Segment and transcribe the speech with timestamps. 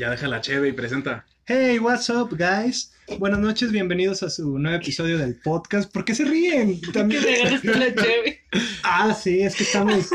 [0.00, 1.26] Ya deja la cheve y presenta.
[1.44, 2.90] Hey, what's up, guys?
[3.18, 5.92] Buenas noches, bienvenidos a su nuevo episodio del podcast.
[5.92, 6.80] ¿Por qué se ríen?
[6.94, 7.22] También...
[7.22, 8.40] regalaste la cheve.
[8.82, 10.06] Ah, sí, es que estamos,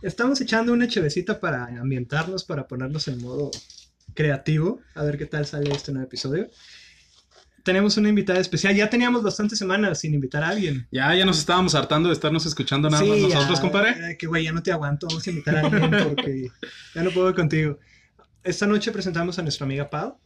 [0.00, 3.50] estamos echando una chevecita para ambientarnos, para ponernos en modo
[4.14, 6.48] creativo, a ver qué tal sale este nuevo episodio.
[7.64, 8.74] Tenemos una invitada especial.
[8.74, 10.88] Ya teníamos bastantes semanas sin invitar a alguien.
[10.90, 14.12] Ya, ya nos estábamos hartando de estarnos escuchando nada Sí, más ya, nosotros, compadre.
[14.12, 15.08] eh, Que güey, ya no te aguanto.
[15.08, 16.48] Vamos a invitar a alguien porque
[16.94, 17.78] ya no puedo contigo.
[18.48, 20.18] Esta noche presentamos a nuestra amiga Pau,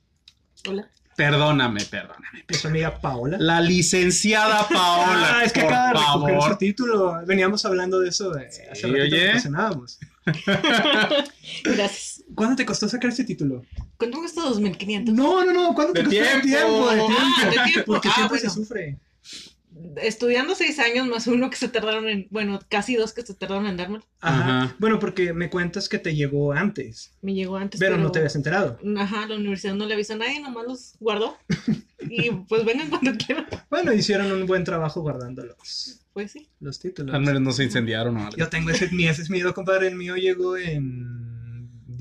[0.69, 0.89] Hola.
[1.17, 2.45] Perdóname, perdóname.
[2.49, 3.37] nuestra amiga Paola.
[3.39, 5.39] La licenciada Paola.
[5.41, 6.53] Ah, es que por acaba de recoger favor.
[6.53, 7.27] su título.
[7.27, 9.33] Veníamos hablando de eso hace Sí, ratito oye.
[9.33, 9.99] que cenábamos.
[11.65, 12.23] Gracias.
[12.35, 13.63] ¿Cuándo te costó sacar ese título?
[13.99, 15.15] ¿Cuánto me costó 2500?
[15.15, 15.75] No, no, no.
[15.75, 16.89] ¿Cuándo te De costó el tiempo.
[16.89, 16.91] tiempo?
[16.91, 17.15] De tiempo.
[17.19, 17.93] Ah, de tiempo.
[17.93, 18.51] Porque Ah, siempre bueno.
[18.51, 18.99] se sufre.
[19.97, 22.27] Estudiando seis años más uno que se tardaron en.
[22.31, 24.05] Bueno, casi dos que se tardaron en dármelo.
[24.21, 24.63] Ajá.
[24.65, 24.77] Ajá.
[24.79, 27.79] Bueno, porque me cuentas que te llegó antes, Me llegó antes.
[27.81, 28.79] pero, no te habías enterado.
[28.99, 31.37] Ajá, la universidad no le avisó a nadie, nomás los guardó.
[32.01, 33.47] y pues vengan cuando quieran.
[33.71, 36.49] Bueno, hicieron un buen trabajo guardando los, Pues sí.
[36.61, 37.15] los títulos.
[37.15, 38.37] Al menos no se incendiaron o algo.
[38.37, 39.89] Yo tengo ese, mi, ese es miedo, compadre.
[39.89, 41.32] El mío llegó en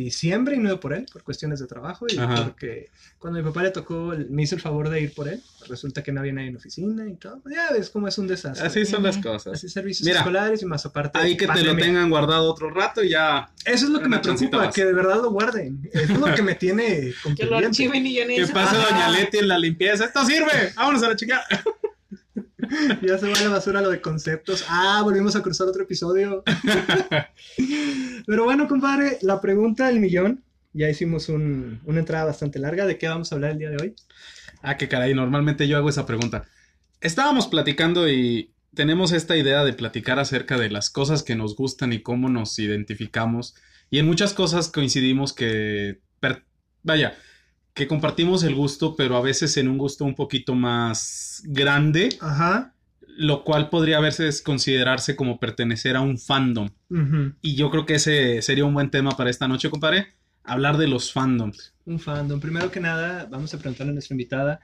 [0.03, 2.45] diciembre y no por él, por cuestiones de trabajo y Ajá.
[2.45, 5.41] porque cuando mi papá le tocó, me hizo el favor de ir por él.
[5.67, 7.41] Resulta que no había nadie en la oficina y todo.
[7.49, 8.65] Ya ves cómo es un desastre.
[8.65, 9.53] Así son las cosas.
[9.53, 11.19] Así servicios Mira, escolares y más aparte.
[11.19, 11.85] Ahí que te lo pandemia.
[11.85, 13.49] tengan guardado otro rato y ya.
[13.65, 14.75] Eso es lo que me preocupa, más.
[14.75, 15.89] que de verdad lo guarden.
[15.93, 18.89] Es lo que me tiene Que lo archiven y yo ni pase Ajá.
[18.89, 20.05] Doña Leti en la limpieza.
[20.05, 20.73] ¡Esto sirve!
[20.75, 21.43] ¡Vámonos a la chica!
[23.01, 24.65] Ya se va a la basura lo de conceptos.
[24.69, 26.43] Ah, volvimos a cruzar otro episodio.
[28.25, 30.43] Pero bueno, compadre, la pregunta del millón.
[30.73, 32.85] Ya hicimos un- una entrada bastante larga.
[32.85, 33.95] ¿De qué vamos a hablar el día de hoy?
[34.61, 36.45] Ah, qué caray, normalmente yo hago esa pregunta.
[37.01, 41.91] Estábamos platicando y tenemos esta idea de platicar acerca de las cosas que nos gustan
[41.93, 43.55] y cómo nos identificamos.
[43.89, 45.99] Y en muchas cosas coincidimos que,
[46.83, 47.17] vaya,
[47.73, 52.73] que compartimos el gusto, pero a veces en un gusto un poquito más grande, Ajá.
[53.01, 56.69] lo cual podría a veces considerarse como pertenecer a un fandom.
[57.41, 60.07] Y yo creo que ese sería un buen tema para esta noche, compadre.
[60.43, 61.73] Hablar de los fandoms.
[61.85, 62.39] Un fandom.
[62.39, 64.59] Primero que nada, vamos a preguntarle a nuestra invitada.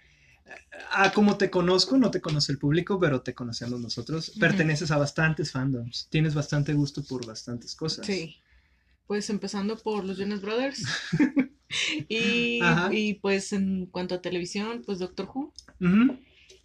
[0.92, 4.32] Ah, como te conozco, no te conoce el público, pero te conocemos nosotros.
[4.40, 6.08] Perteneces a bastantes fandoms.
[6.10, 8.06] Tienes bastante gusto por bastantes cosas.
[8.06, 8.38] Sí.
[9.08, 10.86] Pues empezando por los Jonas Brothers.
[12.08, 12.60] y,
[12.92, 15.54] y pues en cuanto a televisión, pues Doctor Who.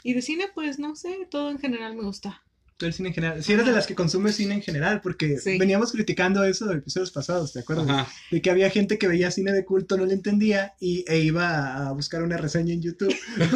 [0.05, 2.43] Y de cine, pues no sé, todo en general me gusta.
[2.83, 3.45] Todo el cine en general.
[3.45, 5.57] Si eres de las que consume cine en general, porque Sí.
[5.57, 7.89] veníamos criticando eso de episodios pasados, ¿te acuerdas?
[7.89, 8.09] Ajá.
[8.33, 11.87] De que había gente que veía cine de culto, no le entendía y, e iba
[11.87, 13.15] a buscar una reseña en YouTube.
[13.37, 13.47] ¿De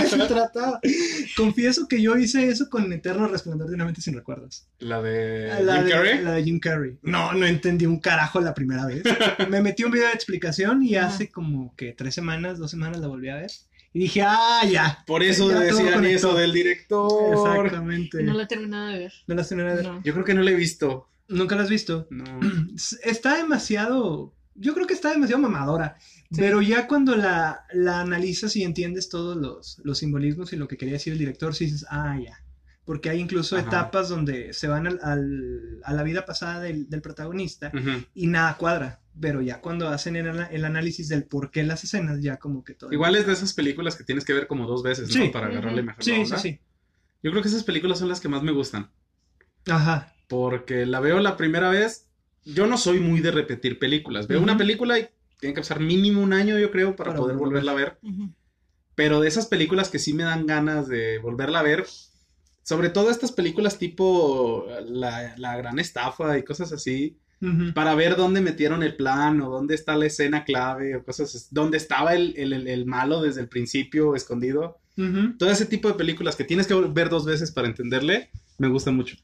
[0.00, 0.80] qué se trataba?
[1.36, 4.66] Confieso que yo hice eso con Eterno Resplandor de una mente sin recuerdos.
[4.78, 6.22] La de la, Jim de, Carrey.
[6.22, 6.98] la de Jim Carrey.
[7.02, 9.02] No, no entendí un carajo la primera vez.
[9.50, 11.08] Me metí un video de explicación y Ajá.
[11.08, 13.50] hace como que tres semanas, dos semanas la volví a ver.
[13.92, 15.02] Y dije, ah, ya.
[15.06, 17.32] Por eso Ya decían eso del director.
[17.56, 18.22] Exactamente.
[18.22, 19.12] No lo he terminado de ver.
[19.26, 19.92] No la has terminado de ver.
[19.92, 20.02] No.
[20.02, 21.08] Yo creo que no lo he visto.
[21.28, 22.06] ¿Nunca la has visto?
[22.10, 22.24] No.
[23.02, 24.34] Está demasiado.
[24.54, 25.96] Yo creo que está demasiado mamadora.
[26.00, 26.36] Sí.
[26.36, 30.76] Pero ya cuando la, la analizas y entiendes todos los, los simbolismos y lo que
[30.76, 32.42] quería decir el director, sí dices, ah, ya.
[32.88, 33.66] Porque hay incluso Ajá.
[33.68, 37.70] etapas donde se van al, al- a la vida pasada del, del protagonista
[38.14, 39.02] y nada cuadra.
[39.20, 42.72] Pero ya cuando hacen el, el análisis del por qué las escenas, ya como que
[42.74, 42.90] todo.
[42.92, 45.30] Igual es de esas películas que tienes que ver como dos veces, ¿no?
[45.32, 46.38] Para agarrarle mejor la Sí, sí, onda.
[46.38, 46.60] sí.
[47.22, 48.90] Yo creo que esas películas son las que más me gustan.
[49.68, 50.14] Ajá.
[50.28, 52.06] Porque la veo la primera vez.
[52.44, 54.28] Yo no soy muy de repetir películas.
[54.28, 55.08] Veo una película y
[55.40, 57.98] tiene que pasar mínimo un año, yo creo, para, Para poder volverla volverla a ver.
[58.94, 61.84] Pero de esas películas que sí me dan ganas de volverla a ver.
[62.68, 67.16] Sobre todo estas películas tipo La, la Gran Estafa y cosas así.
[67.40, 67.72] Ujú.
[67.72, 71.46] Para ver dónde metieron el plan o dónde está la escena clave o cosas así.
[71.50, 74.80] Dónde estaba el, el- el- el malo desde el principio escondido.
[74.98, 75.38] Ujú.
[75.38, 78.96] Todo ese tipo de películas que tienes que ver dos veces para entenderle, me gustan
[78.96, 79.16] mucho.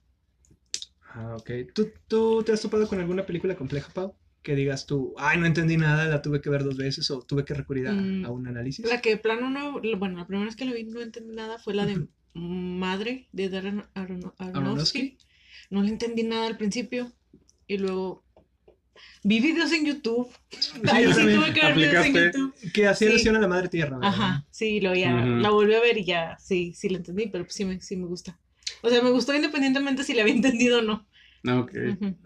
[1.12, 1.50] Ah, ok.
[1.75, 4.14] ¿Tú, ¿Tú te has topado con alguna película compleja, Pau?
[4.43, 7.44] Que digas tú, ay, no entendí nada, la tuve que ver dos veces o tuve
[7.44, 8.87] que recurrir a, Mm, a un análisis.
[8.87, 11.58] La que de plano no, bueno, la primera vez que la vi no entendí nada
[11.58, 14.58] fue la de Madre de Darren Aron- Aronofsky.
[14.58, 15.19] Aronofsky.
[15.70, 17.12] No le entendí nada al principio
[17.66, 18.22] y luego
[19.22, 20.28] vi videos en YouTube.
[20.92, 22.14] Ahí yo sí tuve que ver videos en.
[22.14, 22.54] YouTube.
[22.72, 23.12] Que hacía Sí.
[23.14, 23.96] alusión a la madre tierra.
[23.98, 24.08] ¿verdad?
[24.14, 27.44] Ajá, sí, lo ya, la volví a ver y ya, sí, sí la entendí, pero
[27.44, 28.38] pues sí me, sí me gusta.
[28.82, 31.06] O sea, me gustó independientemente si la había entendido o no.
[31.46, 31.72] Ah, Ok.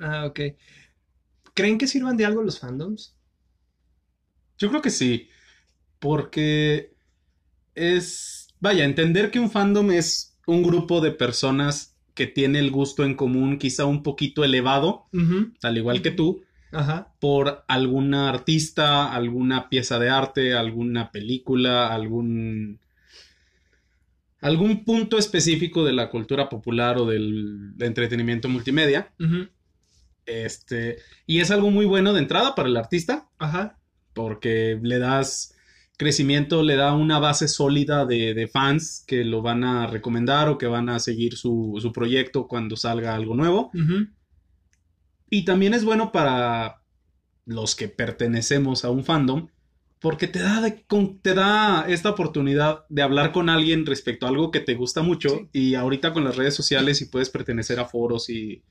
[0.01, 0.41] Ah, ok.
[1.55, 3.15] ¿Creen que sirvan de algo los fandoms?
[4.59, 5.29] Yo creo que sí.
[5.99, 6.95] Porque
[7.75, 8.38] es.
[8.61, 13.15] Vaya, entender que un fandom es un grupo de personas que tiene el gusto en
[13.15, 15.53] común, quizá un poquito elevado, Ujú.
[15.63, 17.15] al igual que tú, Ajá.
[17.21, 22.81] por alguna artista, alguna pieza de arte, alguna película, algún
[24.41, 29.13] algún punto específico de la cultura popular o del entretenimiento multimedia.
[30.27, 33.79] Este, y es algo muy bueno de entrada para el artista, Ajá.
[34.13, 35.55] porque le das
[35.99, 40.57] crecimiento, le da una base sólida de, de fans que lo van a recomendar o
[40.57, 43.71] que van a seguir su, su proyecto cuando salga algo nuevo.
[45.31, 46.83] Y también es bueno para
[47.45, 49.49] los que pertenecemos a un fandom,
[50.01, 54.29] porque te da, de- con- te da esta oportunidad de hablar con alguien respecto a
[54.31, 55.49] algo que te gusta mucho.
[55.53, 58.63] Y ahorita con las redes sociales y puedes pertenecer a foros y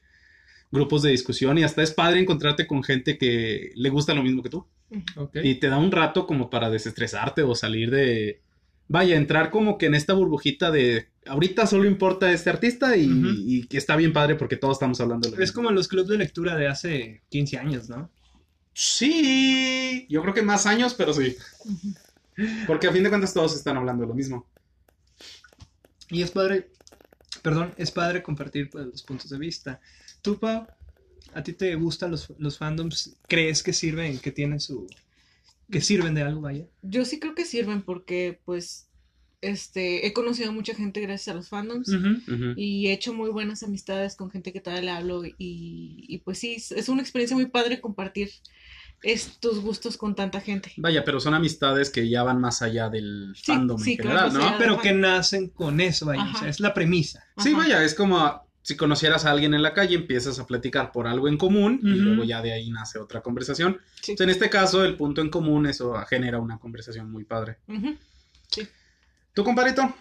[0.71, 4.43] grupos de discusión y hasta es padre encontrarte con gente que le gusta lo mismo
[4.43, 4.65] que tú.
[5.43, 8.41] Y te da un rato como para desestresarte o salir de...
[8.89, 11.09] Vaya, entrar como que en esta burbujita de...
[11.25, 15.35] Ahorita solo importa este artista y, que está bien padre porque todos estamos hablando de
[15.35, 15.63] lo Es mismo.
[15.63, 18.09] como los clubes de lectura de hace 15 años, ¿no?
[18.73, 21.35] Sí, yo creo que más años, pero sí.
[22.65, 24.47] Porque a fin de cuentas todos están hablando de lo mismo.
[26.09, 26.69] Y es padre,
[27.41, 29.81] perdón, es padre compartir pues, los puntos de vista.
[30.27, 30.67] ¿Tú, Pau,
[31.33, 33.15] a ti te gustan los, los fandoms?
[33.29, 34.85] ¿Crees que sirven, que tienen su...
[35.71, 36.65] que sirven de algo, vaya?
[36.81, 38.89] Yo sí creo que sirven porque, pues,
[39.39, 41.89] este, he conocido a mucha gente gracias a los fandoms.
[42.57, 46.39] Y he hecho muy buenas amistades con gente que todavía le hablo y, y pues
[46.39, 48.29] sí, es- una experiencia muy padre compartir
[49.01, 50.73] estos gustos con tanta gente.
[50.75, 54.29] Vaya, pero son amistades que ya van más allá del Sí, fandom sí, en claro,
[54.29, 54.57] general, sí, ¿no?
[54.57, 56.29] Pero que nacen con eso, vaya.
[56.33, 57.23] O sea, es la premisa.
[57.37, 61.07] Sí, vaya, es como si conocieras a alguien en la calle, empiezas a platicar por
[61.07, 63.79] algo en común y luego ya de ahí nace otra conversación.
[64.01, 64.11] Sí.
[64.11, 67.59] Entonces, en este caso, el punto en común, eso genera una conversación muy padre.
[67.69, 67.95] Ujú.
[69.33, 69.95] ¿Tú, compadrito?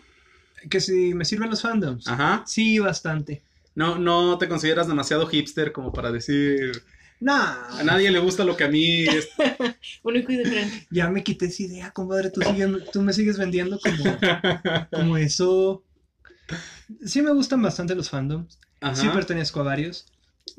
[0.68, 2.08] Que si me sirven los fandoms.
[2.08, 2.42] Ajá.
[2.44, 3.40] Sí, bastante.
[3.76, 6.72] No, no te consideras demasiado hipster como para decir
[7.20, 9.28] Nah, a nadie le gusta lo que a mí es...
[10.02, 10.88] Único y diferente.
[10.90, 12.30] ya me quité esa idea, compadre.
[12.30, 14.18] Tú, sigues- tú me sigues vendiendo como,
[14.90, 15.84] como eso.
[17.04, 18.58] Sí me gustan bastante los fandoms.
[18.80, 18.94] Ajá.
[18.94, 20.06] Sí pertenezco a varios.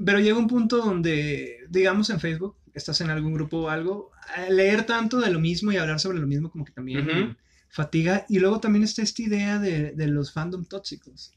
[0.03, 4.51] Pero llega un punto donde, digamos en Facebook, estás en algún grupo o algo, eh,
[4.51, 7.05] leer tanto de lo mismo y hablar sobre lo mismo como que también
[7.69, 8.25] fatiga.
[8.27, 11.31] Y luego también está esta idea de, de los fandom tóxicos.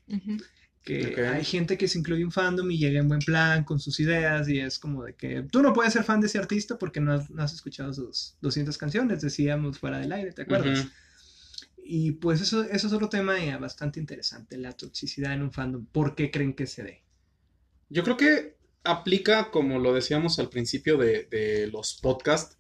[0.83, 4.01] Que hay gente que se incluye un fandom y llega en buen plan con sus
[4.01, 7.01] ideas y es como de que tú no puedes ser fan de ese artista porque
[7.01, 10.81] no has, no has escuchado sus 200 canciones, decíamos fuera del aire, ¿te acuerdas?
[10.81, 10.89] Ujú.
[11.93, 15.87] Y pues eso, eso es otro tema eh, bastante interesante, la toxicidad en un fandom.
[15.87, 17.03] ¿Por qué creen que se dé?
[17.89, 18.55] Yo creo que
[18.85, 22.59] aplica, como lo decíamos al principio de, de los podcasts,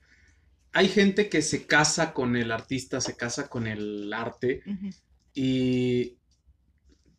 [0.72, 4.64] hay gente que se casa con el artista, se casa con el arte
[5.32, 6.16] y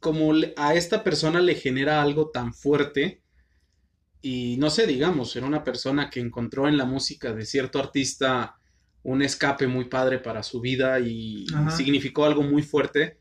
[0.02, 3.22] como a esta persona le genera algo tan fuerte
[4.22, 8.58] y no sé, digamos, era una persona que encontró en la música de cierto artista
[9.04, 11.72] un escape muy padre para su vida y Ajá.
[11.72, 13.18] significó algo muy fuerte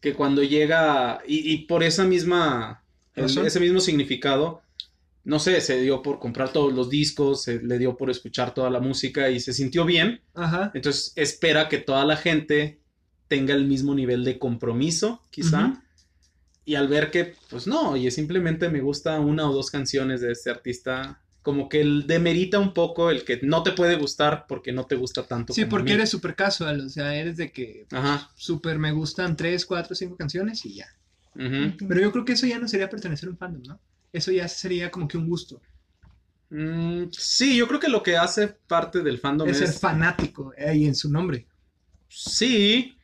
[0.00, 2.82] que cuando llega y, y por esa misma
[3.14, 4.62] el- ese mismo significado
[5.22, 8.70] no sé, se dio por comprar todos los discos, se le dio por escuchar toda
[8.70, 10.70] la música y se sintió bien Ajá.
[10.74, 12.80] entonces espera que toda la gente
[13.28, 15.80] tenga el mismo nivel de compromiso, quizá.
[16.64, 20.32] Y al ver que, pues no, oye, simplemente me gusta una o dos canciones de
[20.32, 24.72] este artista, como que el demerita un poco el que no te puede gustar porque
[24.72, 25.52] no te gusta tanto.
[25.52, 25.94] Sí, como a porque mí.
[25.94, 28.30] eres súper casual, o sea, eres de que Ajá.
[28.34, 30.86] súper me gustan tres, cuatro, cinco canciones y ya.
[31.34, 33.80] Pero yo creo que eso ya no sería pertenecer a un fandom, ¿no?
[34.12, 35.60] Eso ya sería como que un gusto.
[36.50, 39.70] Mm, sí, yo creo que lo que hace parte del fandom Es es...
[39.70, 41.46] ser fanático, eh, y en su nombre.
[42.08, 42.98] Sí,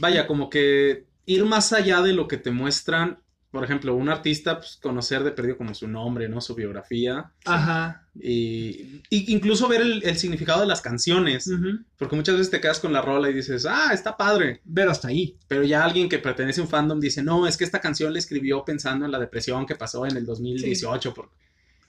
[0.00, 3.21] vaya, como que ir más allá de lo que te muestran.
[3.52, 6.40] Por ejemplo, un artista, pues conocer de perdido como su nombre, ¿no?
[6.40, 7.30] Su biografía.
[7.44, 8.08] Ajá.
[8.18, 11.50] Y, y incluso ver el, el significado de las canciones.
[11.98, 14.62] Porque muchas veces te quedas con la rola y dices, ah, está padre.
[14.74, 15.36] Pero hasta ahí.
[15.48, 18.18] Pero ya alguien que pertenece a un fandom dice, no, es que esta canción la
[18.20, 21.12] escribió pensando en la depresión que pasó en el 2018.
[21.12, 21.30] por-".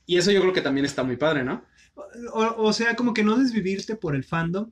[0.05, 1.63] Y eso yo creo que también está muy padre, ¿no?
[2.34, 4.70] O, o sea, como que no desvivirte por el fandom,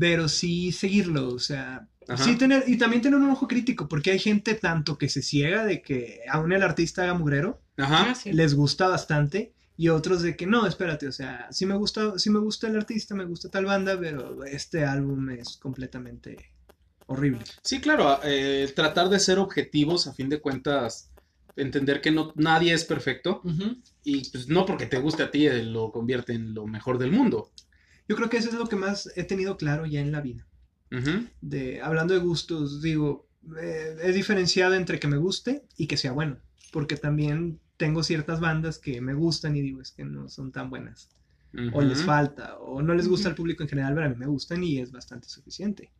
[0.00, 2.22] pero sí seguirlo, o sea, Ajá.
[2.22, 5.64] sí tener, y también tener un ojo crítico, porque hay gente tanto que se ciega
[5.64, 8.12] de que aún el artista haga mugrero, Ajá.
[8.12, 12.18] Ah, les gusta bastante, y otros de que no, espérate, o sea, sí me gusta,
[12.18, 16.38] sí me gusta el artista, me gusta tal banda, pero este álbum es completamente
[17.06, 17.44] horrible.
[17.62, 21.10] Sí, claro, eh, tratar de ser objetivos a fin de cuentas,
[21.56, 23.42] entender que no, nadie es perfecto
[24.04, 27.12] y pues no porque te guste a ti eh, lo convierte en lo mejor del
[27.12, 27.50] mundo.
[28.08, 30.46] Yo creo que eso es lo que más he tenido claro ya en la vida.
[31.40, 33.28] De hablando de gustos, digo,
[33.60, 36.38] eh, he diferenciado entre que me guste y que sea bueno,
[36.72, 40.70] porque también tengo ciertas bandas que me gustan y digo, es que no son tan
[40.70, 41.10] buenas.
[41.72, 44.26] o les falta, o no les gusta al público en general, pero a mí me
[44.26, 45.90] gustan y es bastante suficiente.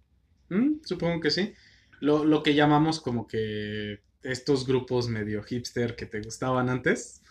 [0.50, 1.55] Mm, supongo que sí.
[2.00, 7.23] Lo, lo que llamamos como que estos grupos medio hipster que te gustaban antes.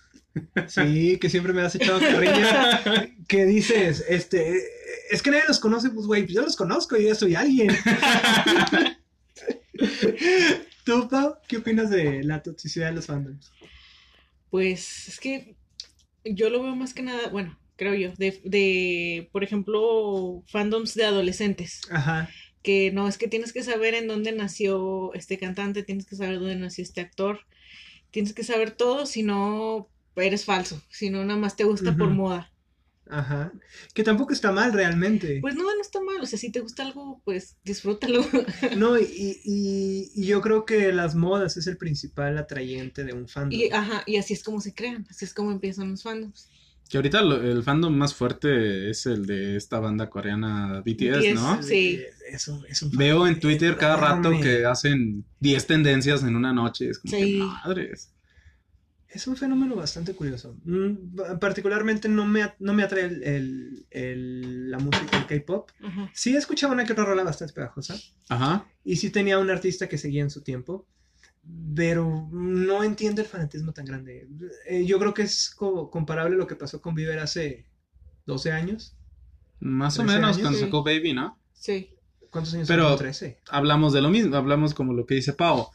[0.67, 3.09] Sí, que siempre me has echado carrilla.
[3.27, 4.61] que dices, este,
[5.09, 7.69] es que nadie los conoce, pues güey, yo los conozco, yo ya soy alguien.
[10.83, 13.51] ¿Tú, Pau, qué opinas de la toxicidad de los fandoms?
[14.49, 15.55] Pues es que
[16.23, 21.05] yo lo veo más que nada, bueno, creo yo, de, de por ejemplo, fandoms de
[21.05, 21.81] adolescentes.
[21.89, 22.29] Ajá
[22.65, 26.39] que no es que tienes que saber en dónde nació este cantante, tienes que saber
[26.39, 27.41] dónde nació este actor,
[28.09, 32.09] tienes que saber todo, si no eres falso, si no nada más te gusta por
[32.09, 32.51] moda.
[33.07, 33.51] Ajá.
[33.93, 35.39] Que tampoco está mal realmente.
[35.41, 36.17] Pues no, no está mal.
[36.21, 38.25] O sea, si te gusta algo, pues disfrútalo.
[38.77, 43.59] No, y, y, yo creo que las modas es el principal atrayente de un fandom.
[43.59, 46.49] Y, ajá, y así es como se crean, así es como empiezan los fandoms.
[46.89, 51.63] Que ahorita el fandom más fuerte es el de esta banda coreana BTS, ¿no?
[51.63, 52.01] Sí.
[52.93, 56.89] Veo en Twitter cada rato que hacen 10 tendencias en una noche.
[56.89, 58.11] Es como que madres.
[59.15, 60.57] Es un fenómeno bastante curioso.
[60.65, 65.71] Mm, particularmente no me, no me atrae el, el, la música, el K-pop.
[66.13, 67.95] Sí escuchaba una que otra rola bastante pegajosa.
[68.27, 68.67] Ajá.
[68.83, 70.85] Y sí tenía un artista que seguía en su tiempo
[71.75, 74.27] pero no entiendo el fanatismo tan grande.
[74.67, 77.67] Eh, yo creo que es comparable a lo que pasó con Bieber hace
[78.25, 78.95] 12 años.
[79.59, 81.39] Más o menos cuando sacó Baby, ¿no?
[81.53, 81.91] Sí.
[82.31, 83.41] ¿Cuántos años Pero 13.
[83.49, 85.67] hablamos de lo mismo, hablamos como lo que dice Pau.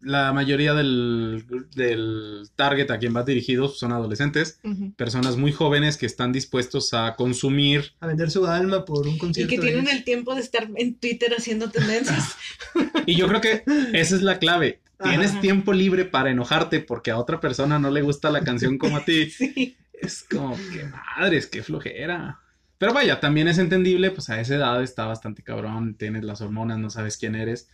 [0.00, 4.60] La mayoría del, del target a quien va dirigido son adolescentes,
[4.96, 7.92] personas muy jóvenes que están dispuestos a consumir.
[8.00, 9.52] A vender su alma por un concierto.
[9.52, 12.36] Y que tienen el tiempo de estar en Twitter haciendo tendencias.
[13.06, 17.18] y yo creo que esa es la clave tienes tiempo libre para enojarte porque a
[17.18, 19.30] otra persona no le gusta la canción como a ti.
[19.30, 19.76] sí.
[19.92, 22.40] Es como que madres, qué flojera.
[22.78, 26.78] Pero vaya, también es entendible, pues a esa edad está bastante cabrón, tienes las hormonas,
[26.78, 27.70] no sabes quién eres.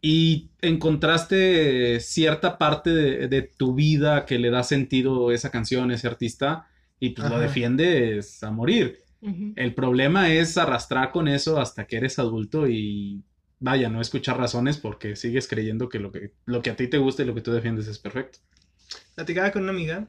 [0.00, 6.06] Y encontraste cierta parte de, tu vida que le da sentido a esa canción, ese
[6.06, 6.68] artista,
[7.00, 9.02] y pues lo defiendes a morir.
[9.56, 13.24] El problema es arrastrar con eso hasta que eres adulto y
[13.58, 16.98] vaya, no escuchar razones porque sigues creyendo que lo que, lo que a ti te
[16.98, 18.38] gusta y lo que tú defiendes es perfecto.
[19.14, 20.08] Platicaba con una amiga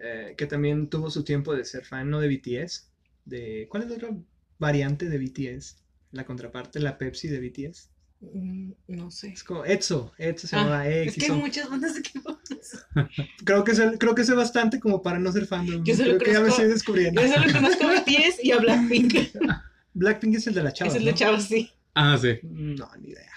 [0.00, 2.90] eh, que también tuvo su tiempo de ser fan, no de BTS,
[3.24, 3.66] de...
[3.68, 4.16] ¿Cuál es la otra
[4.58, 5.82] variante de BTS?
[6.12, 7.90] La contraparte, la Pepsi de BTS.
[8.20, 9.28] Mm, no sé.
[9.28, 12.02] Es como EXO, EXO se llama ah, Es que hay muchas bandas de
[13.44, 16.18] creo que sé, creo que sé bastante como para no ser fan de Yo creo
[16.18, 17.20] que ya me estoy descubriendo.
[17.20, 19.14] Yo solo conozco a BTS y a Blackpink.
[19.94, 20.90] Blackpink es el de la chava.
[20.90, 21.70] Es el de chava, sí.
[21.94, 22.38] Ah, sí.
[22.42, 23.30] No, ni idea.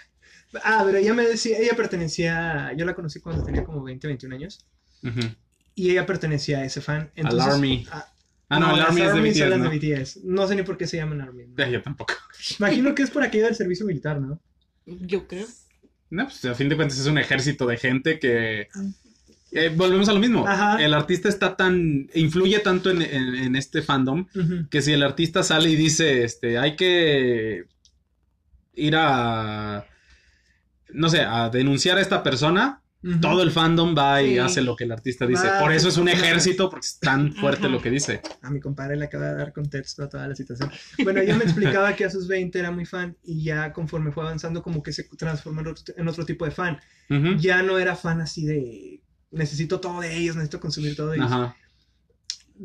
[0.64, 4.36] Ah, pero ella me decía, ella pertenecía, yo la conocí cuando tenía como 20, 21
[4.36, 4.66] años.
[5.76, 7.12] Y ella pertenecía a ese fan.
[7.16, 7.88] Entonces, al Army.
[7.92, 9.70] ah, no, el Army es de BTS, ¿no?
[9.70, 10.24] de BTS.
[10.24, 11.46] No sé ni por qué se llaman Army.
[11.48, 11.68] ¿no?
[11.68, 12.14] Yo tampoco.
[12.60, 14.42] Imagino que es por aquello del servicio militar, ¿no?
[14.88, 15.46] Yo creo.
[16.10, 18.68] No, pues a fin de cuentas es un ejército de gente que...
[19.52, 20.46] Eh, volvemos a lo mismo.
[20.78, 22.10] El artista está tan.
[22.14, 24.26] influye tanto en, en, este fandom
[24.70, 27.66] que si el artista sale y dice, este, hay que
[28.76, 29.86] ir a,
[30.90, 32.82] no sé, a denunciar a esta persona,
[33.22, 35.48] todo el fandom va y hace lo que el artista dice.
[35.60, 38.22] Por eso es un ejército, porque es tan fuerte lo que dice.
[38.42, 40.72] A mi compadre le acaba de dar contexto a toda la situación.
[41.04, 44.24] Bueno, ella me explicaba que a sus 20 era muy fan y ya conforme fue
[44.24, 46.80] avanzando como que se transformó en otro, tipo de fan.
[47.40, 49.02] Ya no era fan así de
[49.32, 51.32] necesito todo de ellos, necesito consumir todo de ellos.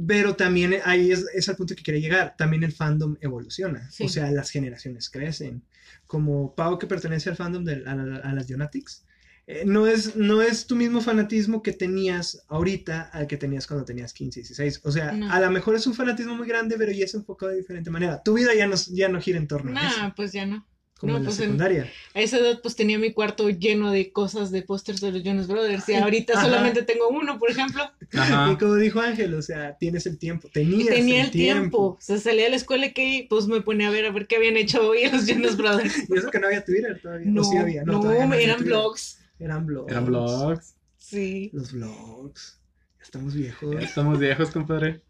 [0.06, 2.34] Pero también ahí es, es, al punto que quiere llegar.
[2.38, 3.90] También el fandom evoluciona.
[4.00, 5.64] O sea, las generaciones crecen.
[6.06, 9.04] Como Pau, que pertenece al fandom de a, las Dionatics.
[9.46, 13.84] Eh, no, es, no es tu mismo fanatismo que tenías ahorita al que tenías cuando
[13.84, 14.80] tenías 15, 16.
[14.84, 17.58] O sea, a lo mejor es un fanatismo muy grande, pero ya es enfocado de
[17.58, 18.22] diferente manera.
[18.22, 20.12] Tu vida ya no, ya no gira en torno a eso.
[20.16, 20.66] pues ya no
[21.02, 21.90] como en la pues, secundaria.
[22.14, 25.48] a esa edad pues tenía mi cuarto lleno de cosas, de pósters de los Jonas
[25.48, 27.90] Brothers y ahorita solamente tengo uno, por ejemplo.
[28.12, 31.78] Y como dijo Ángel, o sea, tienes el tiempo, tenías tenía el, tiempo.
[31.78, 34.36] O sea, salía a la escuela y pues me ponía a ver a ver qué
[34.36, 36.08] habían hecho hoy los Jonas Brothers.
[36.08, 37.28] y eso que no había Twitter todavía.
[37.28, 37.82] No, sí había.
[37.82, 39.18] No, eran blogs.
[39.42, 39.90] Eran blogs.
[39.90, 40.76] Eran blogs.
[40.98, 41.50] Sí.
[41.52, 42.60] Los blogs.
[42.98, 43.74] Ya estamos viejos.
[43.82, 45.02] estamos viejos, compadre.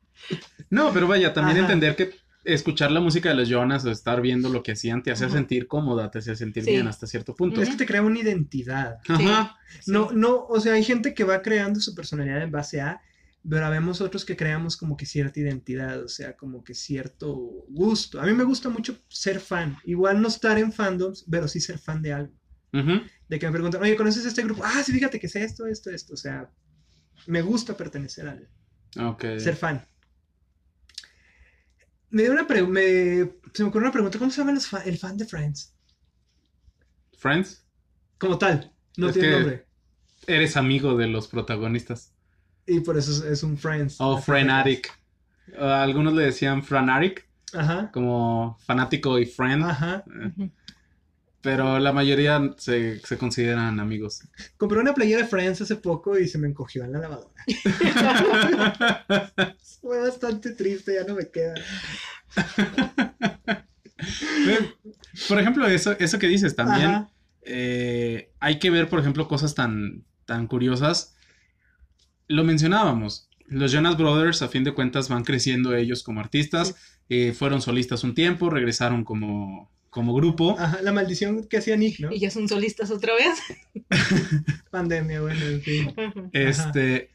[0.70, 4.48] No, pero vaya, también entender que escuchar la música de los Jonas o estar viendo
[4.48, 7.60] lo que hacían te hace sentir cómoda, te hace sentir bien hasta cierto punto.
[7.60, 8.98] Es que te crea una identidad.
[9.06, 9.56] Ajá.
[9.86, 13.00] No, no, o sea, hay gente que va creando su personalidad en base a,
[13.48, 17.34] pero vemos otros que creamos como que cierta identidad, o sea, como que cierto
[17.68, 18.20] gusto.
[18.20, 21.78] A mí me gusta mucho ser fan, igual no estar en fandoms, pero sí ser
[21.78, 22.41] fan de algo.
[22.72, 24.62] De que me preguntan, oye, ¿conoces este grupo?
[24.64, 26.14] Ah, sí, fíjate que sé esto, esto, esto.
[26.14, 26.50] O sea,
[27.26, 28.48] me gusta pertenecer a él.
[28.98, 29.38] Okay.
[29.40, 29.86] Ser fan.
[32.10, 34.18] Me dio una pre- me, se me ocurrió una pregunta.
[34.18, 35.74] ¿Cómo se llama los fa- el fan de Friends?
[37.18, 37.64] Friends,
[38.18, 38.72] Como tal.
[38.96, 39.66] No Es tiene nombre.
[40.26, 42.12] eres amigo de los protagonistas.
[42.66, 44.00] Y por eso es, es un Friends.
[44.00, 44.90] O Así Frenatic.
[45.58, 47.90] Uh, algunos le decían Franatic, Ajá.
[47.92, 49.64] como fanático y friend.
[49.64, 50.04] Ajá.
[50.38, 50.50] Eh.
[51.42, 54.22] Pero la mayoría se, se consideran amigos.
[54.56, 57.44] Compré una playera de Friends hace poco y se me encogió en la lavadora.
[59.80, 61.54] Fue bastante triste, ya no me queda.
[65.28, 67.06] Por ejemplo, eso, eso que dices también.
[67.42, 71.14] Eh, hay que ver, por ejemplo, cosas tan, tan curiosas.
[72.28, 73.28] Lo mencionábamos.
[73.46, 76.74] Los Jonas Brothers, a fin de cuentas, van creciendo ellos como artistas.
[77.08, 80.56] eh, fueron solistas un tiempo, regresaron como, como grupo.
[80.58, 82.10] Ajá, la maldición que hacía Nick, ¿no?
[82.10, 83.38] Y ya son solistas otra vez.
[84.70, 85.94] Pandemia, bueno, en fin.
[86.32, 87.10] Este,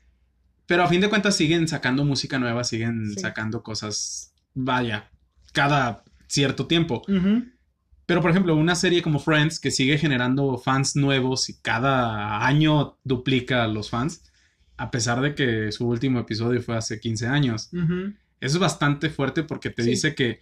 [0.67, 3.19] pero a fin de cuentas siguen sacando música nueva, siguen Sí.
[3.19, 5.09] sacando cosas, vaya,
[5.53, 7.01] cada cierto tiempo.
[8.05, 12.97] Pero por ejemplo, una serie como Friends que sigue generando fans nuevos y cada año
[13.03, 14.23] duplica a los fans,
[14.77, 17.69] a pesar de que su último episodio fue hace 15 años.
[17.73, 19.89] Eso es bastante fuerte porque te Sí.
[19.89, 20.41] dice que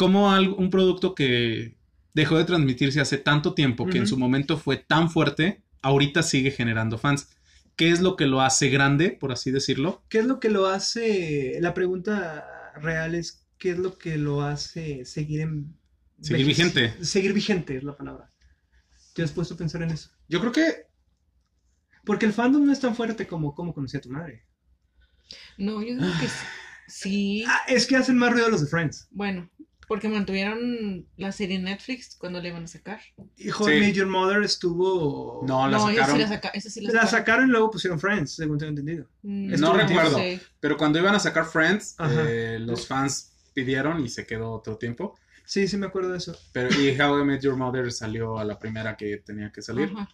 [0.00, 1.76] como algo- un producto que
[2.14, 6.50] dejó de transmitirse hace tanto tiempo, que en su momento fue tan fuerte, ahorita sigue
[6.52, 7.28] generando fans.
[7.76, 10.02] ¿Qué es lo que lo hace grande, por así decirlo?
[10.08, 11.58] ¿Qué es lo que lo hace?
[11.60, 15.76] La pregunta real es: ¿qué es lo que lo hace seguir en.
[16.22, 16.94] Seguir vigente.
[17.04, 18.30] Seguir vigente es la palabra.
[19.12, 20.08] ¿Te has puesto a pensar en eso?
[20.28, 20.86] Yo creo que
[22.06, 24.46] Porque el fandom no es tan fuerte como cómo conocí a tu madre.
[25.58, 26.46] No, yo creo que sí.
[26.88, 27.44] sí.
[27.46, 29.06] Ah, es que hacen más ruido los de Friends.
[29.10, 29.50] Bueno,
[29.90, 33.00] porque mantuvieron la serie en Netflix cuando la iban a sacar.
[33.36, 33.74] Y Hot Sí.
[33.74, 35.44] Made Your Mother estuvo.
[35.44, 36.14] no, la no, esa sacaron.
[36.16, 37.10] sí la, saca, esa sí la, La sacaron.
[37.10, 39.08] sacaron y luego pusieron Friends, según tengo entendido.
[39.22, 40.16] Mm, No recuerdo.
[40.16, 40.40] sí.
[40.60, 45.18] Pero cuando iban a sacar Friends, eh, los fans pidieron y se quedó otro tiempo.
[45.44, 46.36] Sí, sí me acuerdo de eso.
[46.52, 49.90] Pero y How I Met Your Mother salió a la primera que tenía que salir.
[49.92, 50.08] Ajá.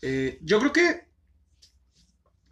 [0.00, 1.09] Eh, yo creo que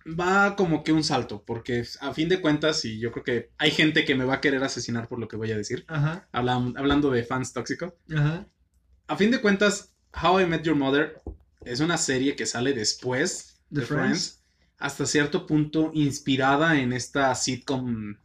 [0.09, 3.71] va como que un salto, porque a fin de cuentas, y yo creo que hay
[3.71, 6.75] gente que me va a querer asesinar por lo que voy a decir, Ajá, hablan-
[6.79, 7.93] hablando de fans tóxicos.
[8.15, 8.47] ajá.
[9.07, 11.21] A fin de cuentas, How I Met Your Mother
[11.65, 13.89] es una serie que sale después De Friends.
[14.07, 14.45] Friends,
[14.79, 18.17] hasta cierto punto inspirada en esta sitcom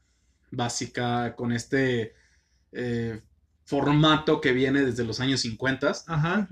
[0.51, 2.13] básica, con este
[2.71, 3.21] eh,
[3.65, 5.93] formato que viene desde los años 50.
[6.07, 6.47] Ajá.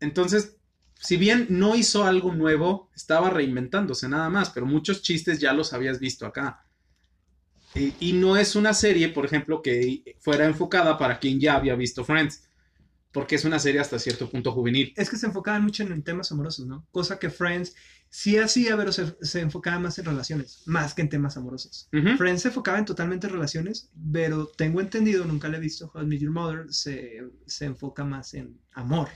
[0.00, 0.56] Entonces,
[1.02, 5.72] si bien no hizo algo nuevo, estaba reinventándose nada más, pero muchos chistes ya los
[5.72, 6.64] habías visto acá.
[7.74, 11.74] Y, y no es una serie, por ejemplo, que fuera enfocada para quien ya había
[11.74, 12.44] visto Friends,
[13.10, 14.92] porque es una serie hasta cierto punto juvenil.
[14.96, 16.86] Es que se enfocaban mucho en temas amorosos, ¿no?
[16.92, 17.74] Cosa que Friends
[18.08, 21.88] sí hacía, pero se, se enfocaba más en relaciones, más que en temas amorosos.
[22.16, 26.06] Friends se enfocaba en totalmente relaciones, pero tengo entendido, nunca la he visto, How I
[26.06, 29.08] Met Your Mother se, se enfoca más en amor.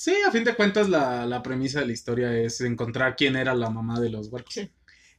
[0.00, 3.52] Sí, a fin de cuentas, la, la premisa de la historia es encontrar quién era
[3.52, 4.54] la mamá de los barcos.
[4.54, 4.70] Sí.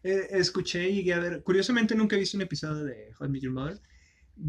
[0.03, 3.51] Eh, escuché y llegué a ver, curiosamente nunca he visto un episodio de Met Your
[3.51, 3.81] Mother,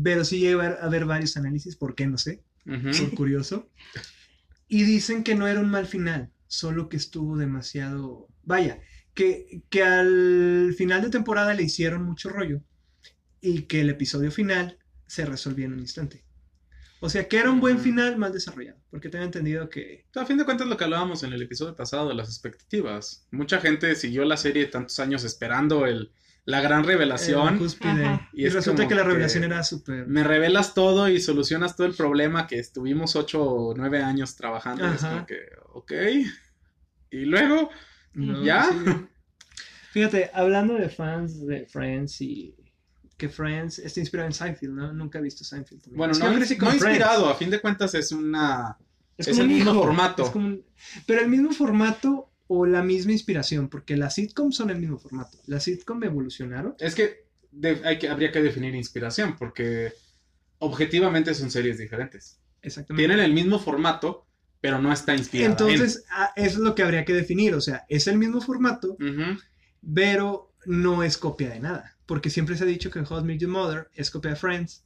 [0.05, 2.07] pero sí llegué a ver, varios análisis, ¿por qué?
[2.07, 2.91] No sé, Ujú.
[3.07, 3.73] por curioso.
[4.69, 8.29] Y dicen que no era un mal final, solo que estuvo demasiado...
[8.45, 8.81] Vaya,
[9.15, 12.63] que, que al final de temporada le hicieron mucho rollo
[13.41, 16.23] y que el episodio final se resolvió en un instante.
[17.03, 20.05] O sea, que era un buen final mal desarrollado, porque tengo entendido que...
[20.15, 23.27] A fin de cuentas, lo que hablábamos en el episodio pasado de las expectativas.
[23.31, 26.13] Mucha gente siguió la serie tantos años esperando el,
[26.45, 27.59] la gran revelación.
[27.83, 28.29] la.
[28.35, 30.07] Y, Y es resulta que la que- revelación era súper...
[30.09, 34.87] me revelas todo y solucionas todo el problema que estuvimos ocho o nueve años trabajando.
[34.93, 35.39] Es como que,
[35.73, 35.93] ok.
[37.13, 37.71] Y luego,
[38.13, 38.65] No, ¿Ya?
[38.71, 38.77] sí.
[39.93, 42.55] Fíjate, hablando de fans de Friends y
[43.21, 44.93] que Friends está inspirado en Seinfeld, ¿no?
[44.93, 45.83] Nunca he visto Seinfeld.
[45.83, 45.99] también.
[45.99, 46.75] bueno, Es no, no Friends.
[46.75, 48.77] inspirado, a fin de cuentas es una...
[49.17, 50.25] es como el un mismo hijo, formato.
[50.25, 50.65] es como un-
[51.07, 55.39] Pero el mismo formato o la misma inspiración, porque las sitcoms son el mismo formato.
[55.47, 56.75] Las sitcoms evolucionaron.
[56.81, 59.93] Es que, de- hay que habría que definir inspiración porque
[60.59, 62.41] objetivamente son series diferentes.
[62.63, 63.07] Exactamente.
[63.07, 64.27] Tienen el mismo formato,
[64.61, 67.55] pero no está inspirada Entonces, ah, eso es lo que habría que definir.
[67.55, 68.97] O sea, es el mismo formato,
[69.95, 71.97] pero no es copia de nada.
[72.11, 74.83] Porque siempre se ha dicho que How I Met Your Mother es copia de Friends.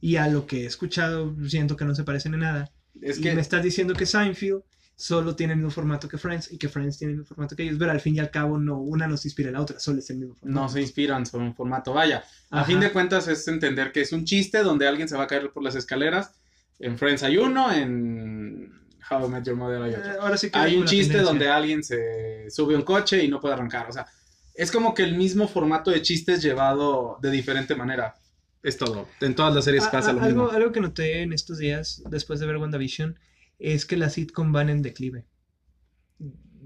[0.00, 2.70] Y a lo que he escuchado, siento que no se parecen en nada.
[3.02, 4.62] Es y que me estás diciendo que Seinfeld
[4.94, 7.64] solo tiene el mismo formato que Friends y que Friends tiene el mismo formato que
[7.64, 9.80] ellos, pero al fin y al cabo no, una no se inspira en la otra,
[9.80, 10.60] solo es el mismo formato.
[10.60, 11.92] no se inspiran sobre un formato.
[11.92, 12.66] Vaya, a Ajá.
[12.66, 15.50] fin de cuentas es entender que es un chiste donde alguien se va a caer
[15.50, 16.30] por las escaleras.
[16.78, 18.72] En Friends hay uno, en
[19.10, 20.12] How I Met Your Mother hay otro.
[20.12, 21.28] Eh, ahora sí que Hay un chiste tendencia.
[21.28, 23.88] donde alguien se sube a un coche y no puede arrancar.
[23.88, 24.06] O sea,
[24.58, 28.14] es como que el mismo formato de chistes llevado de diferente manera.
[28.62, 29.08] es todo.
[29.20, 30.56] En todas las series A- pasa a- lo algo, mismo.
[30.56, 33.18] algo que noté en estos días, después de ver WandaVision,
[33.60, 35.26] es que las sitcom van en declive.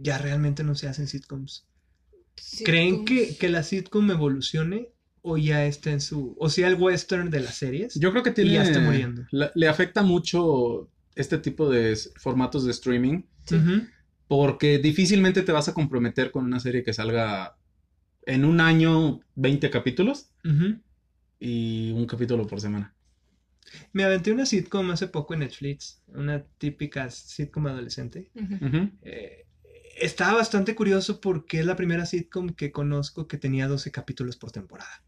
[0.00, 1.66] Ya realmente no se hacen sitcoms.
[2.37, 4.88] Sí, ¿Creen que, que la sitcom evolucione
[5.20, 6.35] o ya está en su...
[6.38, 7.94] o sea, el western de las series?
[7.96, 8.52] Yo creo que tiene.
[8.55, 9.24] ya está muriendo.
[9.31, 13.22] la- le afecta mucho este tipo de formatos de streaming.
[13.46, 13.57] Sí.
[14.28, 17.59] Porque difícilmente te vas a comprometer con una serie que salga
[18.26, 20.30] en un año 20 capítulos
[21.40, 22.94] y un capítulo por semana.
[23.92, 28.30] Me aventé una sitcom hace poco en Netflix, una típica sitcom adolescente.
[29.02, 29.46] Eh,
[30.00, 34.50] estaba bastante curioso porque es la primera sitcom que conozco que tenía 12 capítulos por
[34.50, 35.02] temporada.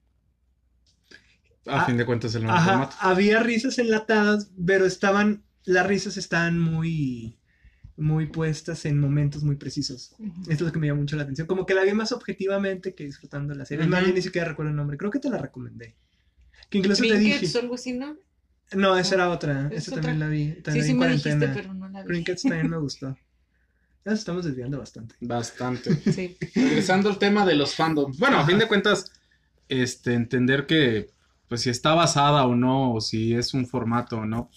[1.67, 2.97] A fin de cuentas, el nuevo Ajá, formato.
[3.01, 7.39] había risas enlatadas, pero estaban, las risas estaban muy,
[7.97, 10.15] muy puestas en momentos muy precisos.
[10.43, 11.47] Esto es lo que me llamó mucho la atención.
[11.47, 13.87] Como que la vi más objetivamente que disfrutando la serie.
[13.87, 13.95] Ujú.
[14.07, 14.97] yo ni siquiera recuerdo el nombre.
[14.97, 15.95] Creo que te la recomendé.
[16.71, 17.47] Que incluso te dije.
[17.57, 18.17] o algo así, ¿no?
[18.73, 19.69] No, esa era otra.
[19.71, 20.55] ¿Es Esa también la vi.
[20.55, 22.09] Sí, También sí en me dijiste, pero no la vi.
[22.09, 23.17] Trinkets también me gustó.
[24.05, 25.15] Ya nos estamos desviando bastante.
[25.21, 25.95] Bastante.
[26.13, 26.37] Sí.
[26.55, 28.19] Regresando al tema de los fandoms.
[28.19, 29.13] Bueno, a fin de cuentas,
[29.69, 31.11] este, entender que,
[31.49, 34.51] pues, si está basada o no, o si es un formato o no.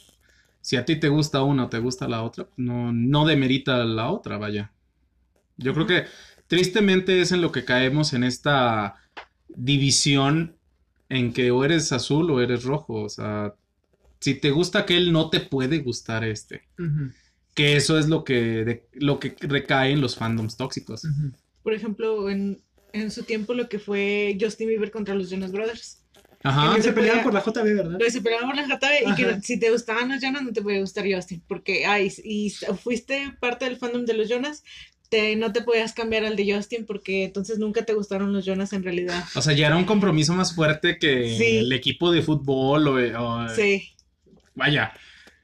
[0.67, 4.09] Si a ti te gusta una o te gusta la otra, no, no demerita la
[4.11, 4.73] otra, vaya.
[5.55, 6.03] Yo creo que
[6.47, 8.95] tristemente es en lo que caemos en esta
[9.47, 10.57] división
[11.07, 13.03] en que o eres azul o eres rojo.
[13.03, 13.55] O sea,
[14.19, 16.63] si te gusta aquel, no te puede gustar este.
[17.55, 21.05] Que eso es lo que, de- lo que recae en los fandoms tóxicos.
[21.63, 26.03] Por ejemplo, en, en su tiempo lo que fue Justin Bieber contra los Jonas Brothers.
[26.49, 26.71] Ajá.
[26.71, 27.97] Que no se peleaban por la JB, ¿verdad?
[27.99, 29.15] Que se peleaban por la JB y Ajá.
[29.15, 31.41] que si te gustaban los Jonas no te podía gustar Justin.
[31.47, 32.49] Porque, ay, y
[32.83, 34.63] fuiste parte del fandom de los Jonas,
[35.09, 38.73] te, no te podías cambiar al de Justin porque entonces nunca te gustaron los Jonas
[38.73, 39.23] en realidad.
[39.35, 41.57] O sea, ya era un compromiso más fuerte que Sí.
[41.59, 42.93] el equipo de fútbol o,
[43.45, 43.93] o- Sí.
[44.55, 44.91] vaya,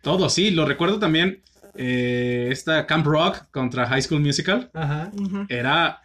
[0.02, 0.52] todo, sí.
[0.52, 1.42] Lo recuerdo también,
[1.76, 4.70] eh, esta Camp Rock contra High School Musical.
[4.74, 5.12] Ajá.
[5.48, 6.02] Era,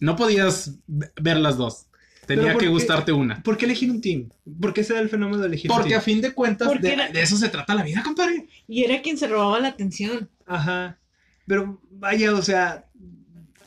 [0.00, 1.86] no podías ver las dos.
[2.26, 2.70] Tenía Pero ¿por que qué?
[2.72, 3.42] gustarte una.
[3.42, 4.28] ¿Por qué elegir un team?
[4.60, 6.04] ¿Por qué se da el fenómeno de elegir un Porque a team?
[6.04, 8.46] fin de cuentas, Porque de, era- de eso se trata la vida, compadre.
[8.68, 10.30] Y era quien se robaba la atención.
[10.46, 10.98] Ajá.
[11.46, 12.86] Pero vaya, o sea,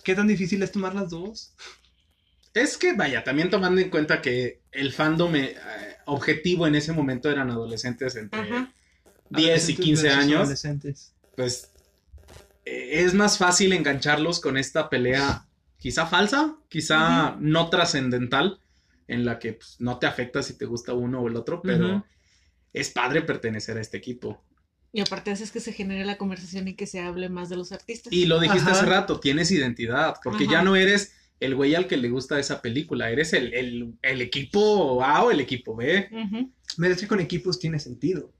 [0.03, 1.53] ¿qué tan difícil es tomar las dos?
[2.53, 5.55] Es que, vaya, también tomando en cuenta que el fandom eh,
[6.05, 8.73] objetivo en ese momento eran adolescentes entre Ajá.
[9.31, 10.39] 10 y Adolescentes 15 versus años.
[10.41, 11.13] Adolescentes.
[11.35, 11.71] pues
[12.63, 15.44] eh, es más fácil engancharlos con esta pelea
[15.85, 18.59] quizá falsa, quizá no trascendental,
[19.07, 22.03] en la que pues, no te afecta si te gusta uno o el otro, pero
[22.73, 24.43] es padre pertenecer a este equipo.
[24.91, 27.71] Y aparte haces que se genere la conversación y que se hable más de los
[27.71, 28.11] artistas.
[28.11, 28.79] Y lo dijiste Ajá.
[28.79, 30.53] hace rato, tienes identidad, porque Ajá.
[30.53, 34.21] ya no eres el güey al que le gusta esa película, eres el, el- el
[34.21, 36.09] equipo A o el equipo B.
[36.11, 36.51] Ujú.
[36.77, 38.31] Me que con equipos tiene sentido.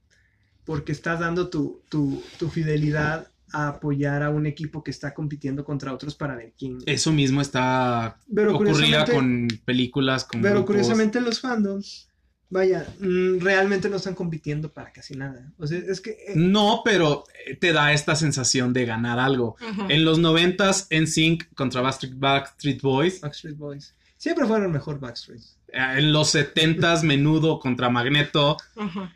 [0.64, 5.64] Porque estás dando tu, tu, tu fidelidad a apoyar a un equipo que está compitiendo
[5.64, 6.80] contra otros para ver quién.
[6.86, 10.68] Eso mismo está Pero ocurría con películas, con Pero grupos.
[10.68, 12.10] curiosamente los fandoms,
[12.50, 15.52] vaya, mm, realmente no están compitiendo para casi nada.
[15.58, 16.12] O sea, es que...
[16.12, 19.56] eh, No, pero eh, te da esta sensación de ganar algo.
[19.90, 23.22] En los noventas, NSYNC contra Backstreet, Backstreet Boys.
[23.22, 23.94] Backstreet Boys.
[24.18, 25.42] Siempre fueron mejor Backstreet.
[25.76, 28.58] Eh, En los setentas, Menudo contra Magneto.
[28.78, 29.14] Ajá.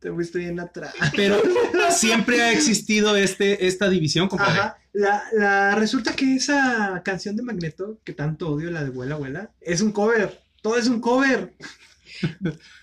[0.00, 0.92] Te fuiste bien atrás.
[1.14, 1.40] Pero
[1.90, 4.58] siempre ha existido este, esta división, compadre.
[4.60, 4.78] Ajá.
[4.92, 9.50] La, la- resulta que esa canción de Magneto, que tanto odio, la de Vuela, Vuela,
[9.60, 10.40] es un cover.
[10.62, 11.52] Todo es un cover.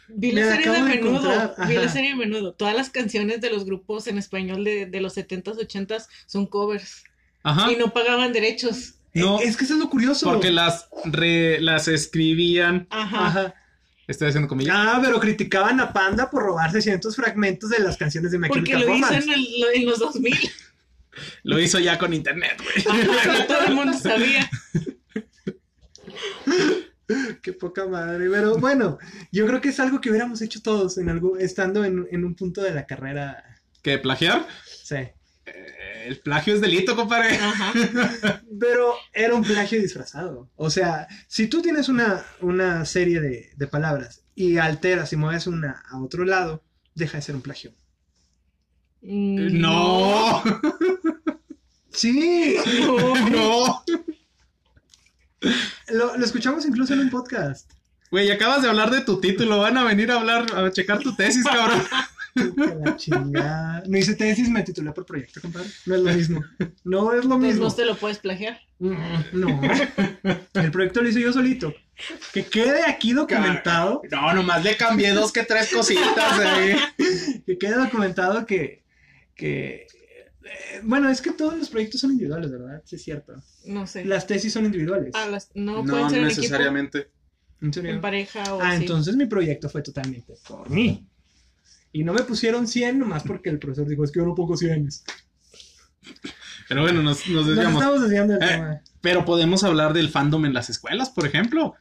[0.08, 1.56] Vi la serie de menudo.
[1.68, 2.54] Vi la serie de menudo.
[2.54, 7.04] Todas las canciones de los grupos en español de, de los 70s, 80s son covers.
[7.44, 7.72] Ajá.
[7.72, 8.96] Y no pagaban derechos.
[9.14, 10.30] No, Eh, es que eso es lo curioso.
[10.32, 12.88] porque las, re- las escribían.
[12.90, 13.28] Ajá.
[13.28, 13.54] Ajá.
[14.08, 14.76] Estoy haciendo comillas.
[14.78, 18.78] Ah, pero criticaban a Panda por robarse ciertos fragmentos de las canciones de My Porque
[18.78, 20.38] lo hizo en, el- en los 2000.
[21.44, 22.86] Lo hizo ya con internet, güey.
[23.46, 24.50] Todo el mundo sabía.
[27.42, 28.30] Qué poca madre.
[28.30, 28.98] Pero bueno,
[29.32, 32.34] yo creo que es algo que hubiéramos hecho todos en algo, estando en, en un
[32.36, 33.44] punto de la carrera.
[33.82, 33.98] ¿Qué?
[33.98, 34.48] ¿Plagiar?
[34.66, 34.96] Sí.
[34.96, 35.12] Eh,
[36.12, 37.36] el plagio es delito, compadre.
[37.38, 37.74] Ajá.
[38.60, 40.50] Pero era un plagio disfrazado.
[40.56, 45.48] O sea, si tú tienes una, una serie de, de palabras y alteras y mueves
[45.48, 46.64] una a otro lado,
[46.96, 47.74] deja de ser un plagio.
[49.02, 50.44] Mm, No,
[51.94, 53.16] Sí, No.
[53.30, 53.84] no.
[55.90, 57.72] lo, lo escuchamos incluso en un podcast.
[58.12, 59.60] Güey, acabas de hablar de tu título.
[59.60, 61.82] Van a venir a hablar, a checar tu tesis, cabrón.
[62.56, 63.84] Que la chingada.
[63.88, 65.68] No hice tesis, me titulé por proyecto, compadre.
[65.86, 66.44] No es lo mismo.
[66.84, 67.68] No es lo Pues mismo.
[67.68, 68.60] no te lo puedes plagiar.
[68.80, 68.96] Mm,
[69.34, 69.62] No.
[70.54, 71.74] El proyecto lo hice yo solito.
[72.34, 74.02] que quede aquí documentado.
[74.12, 76.40] No, nomás le cambié dos que tres cositas
[77.46, 78.84] que quede documentado que,
[79.36, 79.86] que
[80.44, 82.82] eh, bueno, es que todos los proyectos son individuales, ¿verdad?
[82.86, 83.34] Sí, es cierto.
[83.66, 84.04] No sé.
[84.06, 85.12] Las tesis son individuales.
[85.16, 87.10] Ah, las, no, No pueden ser en equipo, necesariamente.
[87.62, 87.92] ¿En serio?
[87.92, 88.82] en pareja o Ah, así.
[88.82, 91.08] entonces mi proyecto fue totalmente por mí.
[91.94, 94.56] Y no me pusieron 100 nomás porque el profesor dijo, es que yo no pongo
[94.58, 94.86] 100.
[94.86, 95.04] Nos
[96.70, 97.82] Pero bueno, nos, nos desviamos.
[97.82, 98.82] estamos desviando del Eh, tema.
[99.02, 101.76] Pero podemos hablar del fandom en las escuelas, por ejemplo.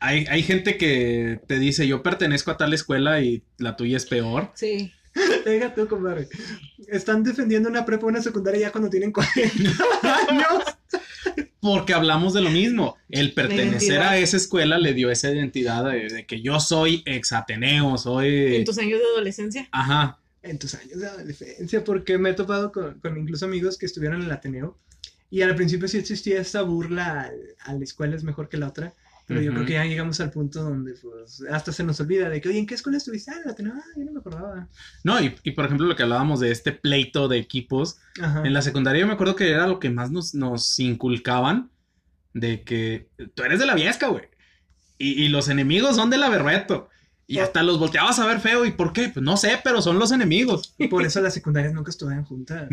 [0.00, 4.06] Hay, hay gente que te dice, yo pertenezco a tal escuela y la tuya es
[4.06, 4.50] peor.
[4.54, 4.92] Sí.
[5.44, 6.28] Deja tú, compadre.
[6.88, 9.84] Están defendiendo una prepa o una secundaria ya cuando tienen 40
[10.28, 10.64] años.
[11.60, 12.96] Porque hablamos de lo mismo.
[13.08, 17.32] El pertenecer a esa escuela le dio esa identidad de, de que yo soy ex
[17.32, 18.56] Ateneo, soy...
[18.56, 19.68] En tus años de adolescencia.
[19.72, 20.18] Ajá.
[20.42, 24.20] En tus años de adolescencia, porque me he topado con, con incluso amigos que estuvieron
[24.20, 24.78] en el Ateneo.
[25.30, 28.68] Y al principio sí existía esta burla al- a la escuela es mejor que la
[28.68, 28.94] otra.
[29.30, 32.40] Pero yo creo que ya llegamos al punto donde pues hasta se nos olvida de
[32.40, 33.30] que, oye, ¿en qué escuela estuviste?
[33.30, 33.74] Ah, Ateneo.
[33.76, 34.68] Ah, yo no me acordaba.
[35.04, 38.42] No, y, y por ejemplo lo que hablábamos de este pleito de equipos, Ajá.
[38.44, 41.70] en la secundaria yo me acuerdo que era lo que más nos, nos inculcaban,
[42.34, 44.24] de que tú eres de la Viesca, güey.
[44.98, 46.88] Y, y los enemigos son de la Berreto.
[47.30, 47.42] Y Oh.
[47.44, 48.64] hasta los volteabas a ver feo.
[48.64, 49.08] ¿Y por qué?
[49.08, 50.74] Pues no sé, pero son los enemigos.
[50.90, 52.68] Por eso las secundarias nunca estuvieron juntas.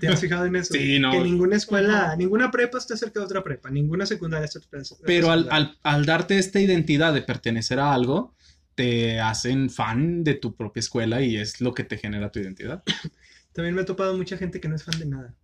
[0.00, 0.74] ¿Te has fijado en eso?
[0.74, 1.12] Sí, no.
[1.12, 4.82] Que ninguna escuela, ninguna prepa está cerca de otra prepa, ninguna secundaria está cerca de
[4.82, 8.34] otra Pero al, al, al darte esta identidad de pertenecer a algo,
[8.74, 12.82] te hacen fan de tu propia escuela y es lo que te genera tu identidad.
[13.52, 15.34] También me he topado mucha gente que no es fan de nada.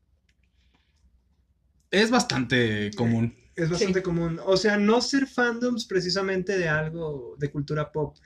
[1.90, 3.34] Es bastante común.
[3.54, 4.02] Es bastante Sí.
[4.02, 4.40] común.
[4.44, 8.16] O sea, no ser fandoms precisamente de algo de cultura pop,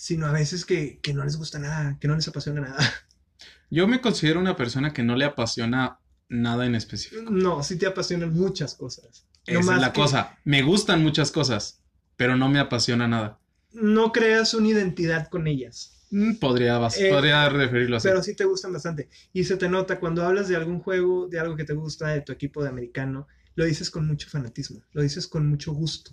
[0.00, 2.78] sino a veces que, que no les gusta nada, que no les apasiona nada.
[3.70, 5.98] Yo me considero una persona que no le apasiona
[6.30, 7.30] nada en específico.
[7.30, 9.26] No, sí te apasionan muchas cosas.
[9.44, 10.38] Esa es la que cosa.
[10.44, 11.82] Me gustan muchas cosas,
[12.16, 13.38] pero no me apasiona nada.
[13.72, 18.08] No creas una identidad con ellas, Mm, Podría, Eh, podría referirlo así.
[18.08, 19.08] pero sí te gustan bastante.
[19.32, 22.22] Y se te nota cuando hablas de algún juego, de algo que te gusta, de
[22.22, 26.10] tu equipo de americano, lo dices con mucho fanatismo, lo dices con mucho gusto.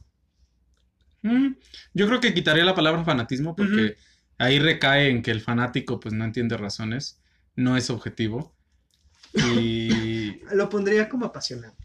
[1.27, 1.55] Mm,
[1.93, 3.97] Yo creo que quitaría la palabra fanatismo porque
[4.37, 7.21] ahí recae en que el fanático pues no entiende razones,
[7.55, 8.55] no es objetivo.
[9.33, 10.39] Y...
[10.53, 11.75] Lo pondría como apasionado.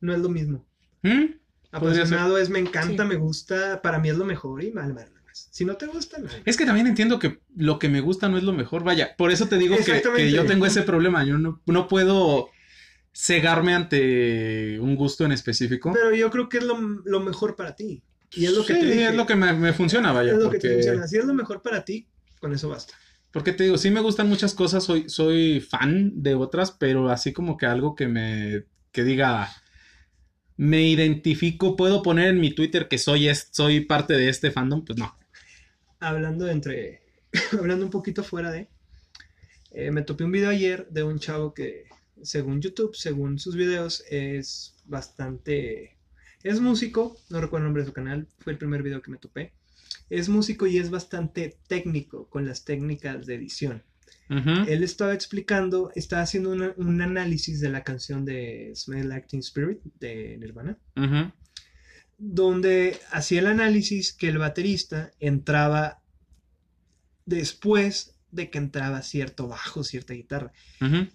[0.00, 0.66] No es lo mismo.
[1.02, 1.34] Mm.
[1.70, 3.08] Apasionado es me encanta, Sí.
[3.08, 5.08] me gusta, para mí es lo mejor y mal, mal.
[5.32, 6.28] Si no te gusta, no.
[6.44, 8.84] Es que también entiendo que lo que me gusta no es lo mejor.
[8.84, 11.24] Vaya, por eso te digo que, yo tengo ese problema.
[11.24, 12.50] Yo no, no puedo
[13.14, 15.92] cegarme ante un gusto en específico.
[15.92, 18.02] Pero yo creo que es lo, lo mejor para ti.
[18.34, 19.08] Y es lo que Sí, te dije.
[19.08, 20.32] es lo que me, me funciona, vaya.
[20.32, 21.06] Es lo que te funciona.
[21.06, 22.08] Si es lo mejor para ti,
[22.40, 22.94] con eso basta.
[23.30, 27.32] Porque te digo, sí me gustan muchas cosas, soy, soy fan de otras, pero así
[27.32, 29.50] como que algo que me, que diga,
[30.56, 34.84] me identifico, puedo poner en mi Twitter que soy, es, soy parte de este fandom,
[34.84, 35.14] pues no.
[36.00, 37.02] Hablando entre.
[37.58, 38.68] hablando un poquito fuera de.
[39.70, 41.84] eh, me topé un video ayer de un chavo que,
[42.22, 45.91] según YouTube, según sus videos, es bastante.
[46.42, 49.18] Es músico, no recuerdo el nombre de su canal, fue el primer video que me
[49.18, 49.52] topé.
[50.10, 53.82] Es músico y es bastante técnico con las técnicas de edición.
[54.68, 59.40] Él estaba explicando, estaba haciendo una- un análisis de la canción de Smell Like Teen
[59.40, 60.78] Spirit de Nirvana,
[62.18, 66.00] donde hacía el análisis que el baterista entraba
[67.26, 70.52] después de que entraba cierto bajo, cierta guitarra,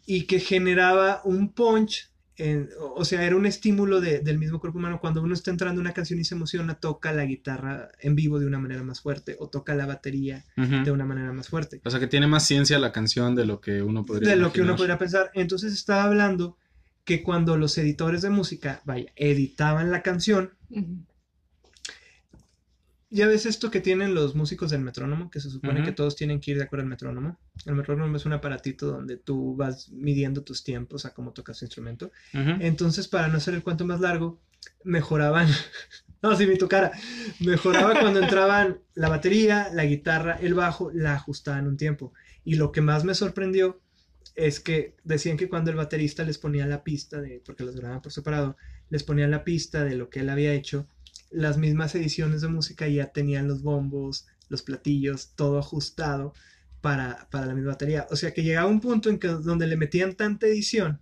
[0.05, 4.77] y que generaba un punch, en- o sea, era un estímulo de- del mismo cuerpo
[4.77, 4.99] humano.
[4.99, 8.39] Cuando uno está entrando a una canción y se emociona, toca la guitarra en vivo
[8.39, 10.45] de una manera más fuerte, o toca la batería
[10.83, 11.81] de una manera más fuerte.
[11.83, 14.51] O sea que tiene más ciencia la canción de lo que uno podría de lo
[14.53, 15.31] que uno podría pensar.
[15.33, 16.57] Entonces estaba hablando
[17.03, 20.51] que cuando los editores de música, vaya, editaban la canción.
[23.09, 26.41] Ya ves esto que tienen los músicos del metrónomo, que se supone que todos tienen
[26.41, 27.39] que ir de acuerdo al metrónomo.
[27.65, 31.65] El metrónomo es un aparatito donde tú vas midiendo tus tiempos a cómo tocas tu
[31.65, 32.11] instrumento.
[32.33, 34.39] Entonces, para no hacer el cuento más largo,
[34.83, 35.47] mejoraban.
[36.19, 36.91] No, sí, vi tu cara.
[37.39, 42.11] Mejoraba cuando entraban la batería, la guitarra, el bajo, la ajustaban un tiempo.
[42.43, 43.79] Y lo que más me sorprendió
[44.33, 48.01] es que decían que cuando el baterista les ponía la pista de, porque los grababan
[48.01, 48.57] por separado,
[48.89, 50.87] les ponía la pista de lo que él había hecho,
[51.31, 56.33] las mismas ediciones de música ya tenían los bombos, los platillos, todo ajustado
[56.81, 58.07] para, para la misma batería.
[58.11, 61.01] O sea que llegaba un punto en que donde le metían tanta edición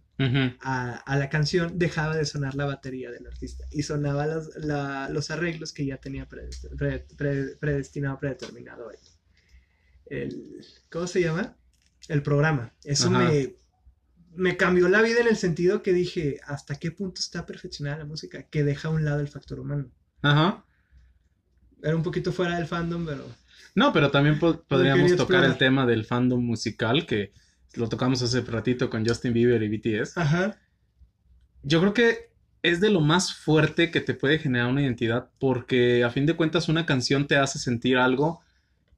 [0.62, 5.10] a, a la canción, dejaba de sonar la batería del artista y sonaba los, la-
[5.10, 8.98] los arreglos que ya tenía predest- pre- pre- predestinado, predeterminado el,
[10.06, 11.58] el- ¿cómo se llama?
[12.08, 12.74] El programa.
[12.84, 13.30] Eso Ajá.
[13.30, 13.56] me,
[14.36, 18.06] me cambió la vida en el sentido que dije, ¿hasta qué punto está perfeccionada la
[18.06, 18.44] música?
[18.44, 19.92] Que deja a un lado el factor humano.
[20.22, 20.64] Ajá.
[21.82, 23.26] Era un poquito fuera del fandom, pero...
[23.76, 27.34] No, pero también podríamos tocar el tema del fandom musical, que
[27.74, 30.18] lo tocamos hace ratito con Justin Bieber y BTS.
[30.18, 30.58] Ajá.
[31.62, 32.32] Yo creo que
[32.64, 36.36] es de lo más fuerte que te puede generar una identidad, porque a fin de
[36.36, 38.42] cuentas una canción te hace sentir algo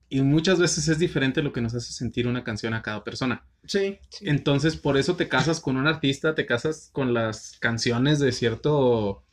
[0.08, 3.44] y muchas veces es diferente lo que nos hace sentir una canción a cada persona.
[3.64, 3.98] Sí.
[4.22, 9.24] Entonces, por eso te casas con un artista, te casas con las canciones de cierto,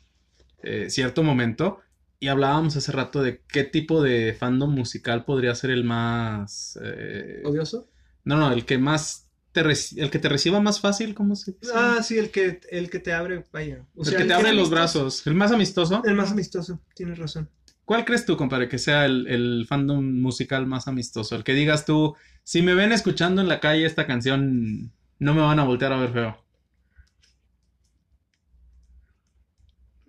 [0.63, 1.79] eh, cierto momento.
[2.19, 6.79] Y hablábamos hace rato de qué tipo de fandom musical podría ser el más...
[6.81, 7.89] Eh, ¿Odioso?
[8.23, 11.71] No, no, el que más te el que te reciba más fácil, ¿cómo se dice?
[11.73, 13.85] Ah, sí, el que, el que te abre, vaya.
[13.95, 15.25] el que te abre los brazos.
[15.25, 16.01] ¿El más amistoso?
[16.03, 17.49] El más amistoso, tienes razón.
[17.85, 21.35] ¿Cuál crees tú, compadre, que sea el, fandom musical más amistoso?
[21.35, 25.41] El que digas tú, si me ven escuchando en la calle esta canción, no me
[25.41, 26.44] van a voltear a ver feo.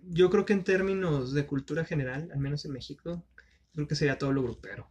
[0.09, 3.25] Yo creo que en términos de cultura general, al menos en México,
[3.73, 4.89] creo que sería todo lo grupero.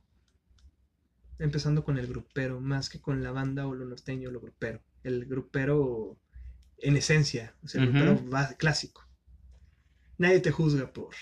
[1.38, 4.80] Empezando con el grupero, más que con la banda o lo norteño, lo grupero.
[5.02, 6.18] El grupero
[6.78, 8.24] en esencia, o sea, el grupero
[8.58, 9.06] clásico.
[10.18, 11.14] Nadie te juzga por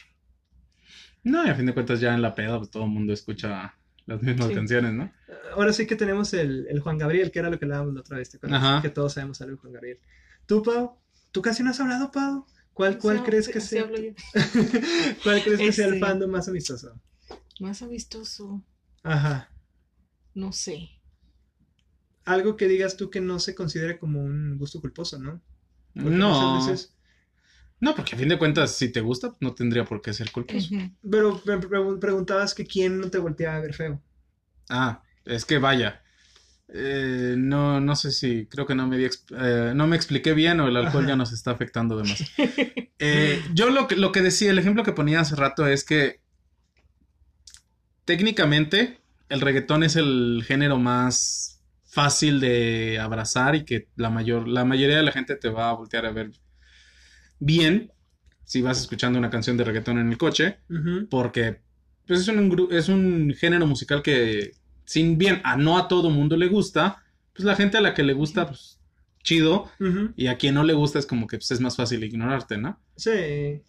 [1.25, 3.75] no, y a fin de cuentas ya en la peda pues, todo el mundo escucha
[4.07, 5.11] las mismas canciones, ¿no?
[5.55, 8.39] Ahora sí que tenemos el, Juan Gabriel, que era lo que hablábamos la otra vez,
[8.83, 9.99] que todos sabemos algo de Juan Gabriel.
[10.45, 10.99] Tú, Pau,
[11.33, 12.45] ¿tú casi no has hablado, Pau?
[12.75, 13.85] ¿Cuál, cuál crees que sea?
[15.23, 17.01] ¿Cuál crees que sea el este, fandom más amistoso?
[17.61, 18.63] Más amistoso.
[19.05, 19.49] Ajá.
[20.35, 20.91] No sé.
[22.25, 25.41] Algo que digas tú que no se considere como un gusto culposo, ¿no?
[25.95, 26.61] no.
[27.81, 30.75] No, porque a fin de cuentas, si te gusta, no tendría por qué ser culposo.
[31.09, 31.59] Pero me
[31.99, 34.01] preguntabas que quién no te volteaba a ver feo.
[34.69, 36.03] Ah, es que vaya.
[36.77, 40.67] Eh, no, no sé si, creo que no me, eh, no me expliqué bien o
[40.67, 42.25] el alcohol ya nos está afectando de más.
[43.01, 46.21] Eh, yo lo que, lo que decía, el ejemplo que ponía hace rato es que
[48.07, 54.65] técnicamente el reggaetón es el género más fácil de abrazar y que la mayor, la
[54.65, 56.31] mayoría de la gente te va a voltear a ver
[57.41, 57.93] bien
[58.45, 60.61] si vas escuchando una canción de reggaetón en el coche,
[61.11, 61.61] porque
[62.07, 64.53] pues, es, un, es un género musical que,
[64.85, 68.03] sin bien a no a todo mundo le gusta, pues la gente a la que
[68.03, 68.81] le gusta, pues
[69.23, 69.71] chido,
[70.17, 72.79] y a quien no le gusta es como que pues, es más fácil ignorarte, ¿no?
[72.97, 73.63] Sí.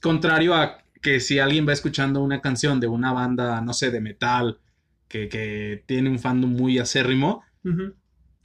[0.00, 4.00] Contrario a que si alguien va escuchando una canción de una banda, no sé, de
[4.00, 4.58] metal,
[5.06, 7.44] que, que tiene un fandom muy acérrimo,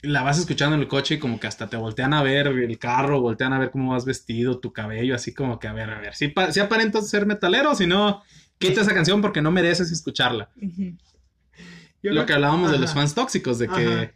[0.02, 2.78] la vas escuchando en el coche y como que hasta te voltean a ver el
[2.78, 6.00] carro, voltean a ver cómo vas vestido, tu cabello, así como que a ver, a
[6.00, 8.22] ver, si, si aparentas ser metalero, si no,
[8.58, 10.50] quita esa canción porque no mereces escucharla.
[12.02, 14.14] Lo que hablábamos de los fans tóxicos, de que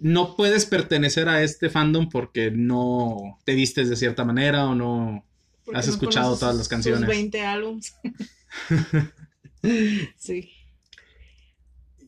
[0.00, 5.24] no puedes pertenecer a este fandom porque no te vistes de cierta manera o no
[5.72, 7.00] has escuchado todas las canciones.
[7.00, 7.94] Sus 20 álbums.
[10.16, 10.50] sí.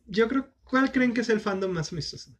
[0.07, 2.31] Yo creo, ¿cuál creen que es el fandom más amistoso?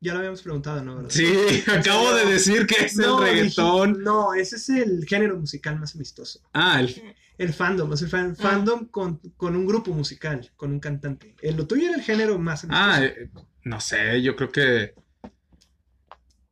[0.00, 1.08] Ya lo habíamos preguntado, ¿no?
[1.08, 1.26] Sí,
[1.66, 4.02] acabo de decir que es el reggaetón.
[4.02, 6.40] no, ese es el género musical más amistoso.
[6.52, 7.14] Ah, el...
[7.36, 8.34] El fandom, o sea, el ah.
[8.36, 11.34] fandom con, un grupo musical, con un cantante.
[11.42, 12.66] El, lo tuyo era el género más.
[12.70, 13.30] Ah, eh,
[13.64, 14.94] no sé, yo creo que...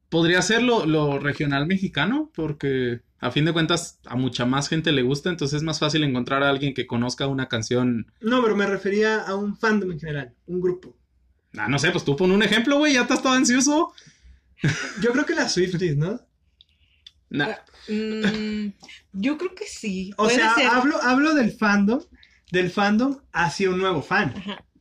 [0.08, 5.00] Podría ser lo, regional mexicano, porque a fin de cuentas a mucha más gente le
[5.00, 8.12] gusta, entonces es más fácil encontrar a alguien que conozca una canción.
[8.20, 10.98] No, pero me refería a un fandom en general, un grupo.
[11.56, 13.94] Ah, no sé, pues tú pon un ejemplo, güey, ya estás todo ansioso.
[15.00, 16.20] Yo creo que las Swifties, ¿no?
[17.88, 18.68] Mm,
[19.12, 20.12] yo creo que sí.
[20.18, 22.00] O sea, hablo, hablo del fandom,
[22.50, 24.34] del fandom hacia un nuevo fan.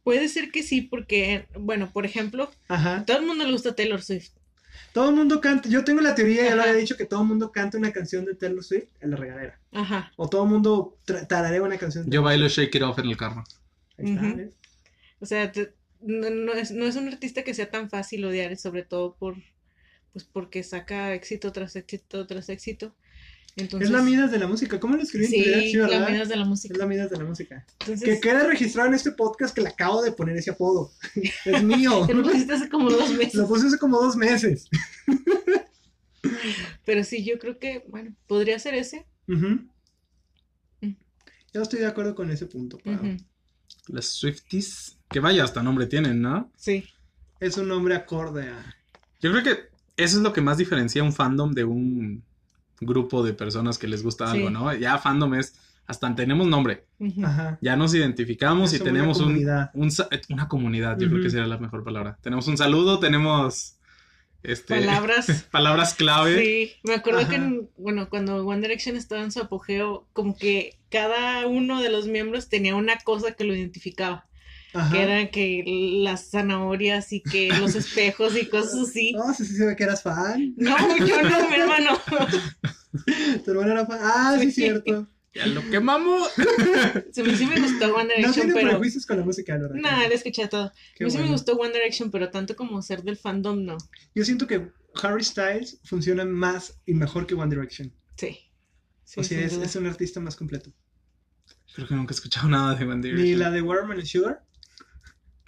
[0.03, 3.05] Puede ser que sí, porque, bueno, por ejemplo, Ajá.
[3.05, 4.31] todo el mundo le gusta Taylor Swift.
[4.93, 7.27] Todo el mundo canta, yo tengo la teoría, ya lo había dicho, que todo el
[7.27, 9.59] mundo canta una canción de Taylor Swift en la regadera.
[9.71, 10.11] Ajá.
[10.17, 10.97] O todo el mundo
[11.29, 12.09] tararea una canción.
[12.09, 13.43] yo bailo Shake It Off en el carro.
[13.97, 14.55] Ahí está,
[15.19, 18.83] O sea, te, no, es, no es un artista que sea tan fácil odiar, sobre
[18.83, 19.35] todo por
[20.13, 22.95] pues porque saca éxito tras éxito tras éxito.
[23.57, 24.79] Entonces, es la Midas de la música.
[24.79, 25.27] ¿Cómo lo escribí?
[25.27, 26.73] Sí, la Midas de la música.
[26.73, 27.65] Es la Midas de la música.
[27.85, 30.91] que queda registrado en este podcast que le acabo de poner ese apodo.
[31.45, 32.07] es mío.
[32.07, 33.35] lo pusiste hace como dos meses.
[33.35, 34.69] Lo puse hace como dos meses.
[36.85, 39.05] Pero sí, yo creo que, bueno, podría ser ese.
[39.27, 39.69] Mm.
[41.53, 42.77] Yo estoy de acuerdo con ese punto.
[43.87, 46.49] Las Swifties que vaya, hasta nombre tienen, ¿no?
[46.55, 46.85] Sí.
[47.41, 48.77] Es un nombre acorde a.
[49.19, 49.70] Yo creo que
[50.03, 52.23] eso es lo que más diferencia un fandom de un
[52.79, 54.73] grupo de personas que les gusta algo, ¿no?
[54.73, 55.55] Ya fandom es.
[55.87, 56.85] Hasta tenemos nombre.
[57.23, 57.57] Ajá.
[57.61, 59.71] Ya nos identificamos y tenemos una comunidad.
[59.73, 59.91] Un,
[60.29, 62.17] una comunidad, yo creo que sería la mejor palabra.
[62.21, 63.75] Tenemos un saludo, tenemos
[64.43, 65.47] este, palabras.
[65.51, 66.39] palabras clave.
[66.39, 67.29] Sí, me acuerdo Ajá.
[67.29, 71.89] que, en- bueno, cuando One Direction estaba en su apogeo, como que cada uno de
[71.89, 74.27] los miembros tenía una cosa que lo identificaba.
[74.73, 74.91] Ajá.
[74.95, 75.63] Que eran que
[76.03, 79.11] las zanahorias y que los espejos y cosas así.
[79.17, 80.53] No, sí, sí se ve que eras fan.
[80.57, 81.99] No, yo no, mi hermano.
[83.43, 83.99] Tu hermano era fan.
[84.01, 84.61] Ah, sí, Sí.
[84.61, 85.07] cierto.
[85.33, 86.29] Ya lo quemamos.
[87.13, 88.67] Se me, sí me gustó One No Direction, tiene pero...
[88.71, 89.69] prejuicios con la música, ¿no?
[89.75, 90.63] Nada, le escuché todo.
[90.63, 93.77] A mí sí me gustó One Direction, pero tanto como ser del fandom, no.
[94.13, 94.67] Yo siento que
[95.01, 97.93] Harry Styles funciona más y mejor que One Direction.
[98.17, 98.39] Sí.
[99.05, 100.73] Sí, o sea, es, es un artista más completo.
[101.75, 103.39] Creo que nunca he escuchado nada de One Ni Direction.
[103.39, 104.43] la de Watermelon and Sugar.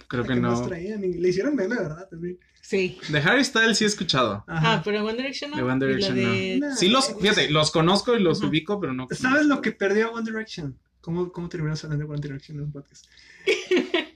[0.08, 0.66] Creo que no.
[0.66, 1.02] traían.
[1.04, 2.08] y Le hicieron meme, ¿verdad?
[2.08, 2.38] También.
[2.60, 2.98] Sí.
[3.10, 4.44] De Harry Styles sí he escuchado.
[4.48, 5.56] Ah, pero One Direction no.
[5.58, 6.74] De One Direction de- no.
[6.76, 8.48] Sí los, fíjate, los conozco y los Ajá.
[8.48, 9.06] ubico, pero no.
[9.10, 10.78] ¿Sabes lo que perdió One Direction?
[11.00, 13.06] ¿Cómo, cómo terminamos hablando de One Direction en un podcast?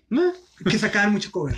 [0.08, 0.32] No.
[0.68, 1.56] Que sacaban mucho cover.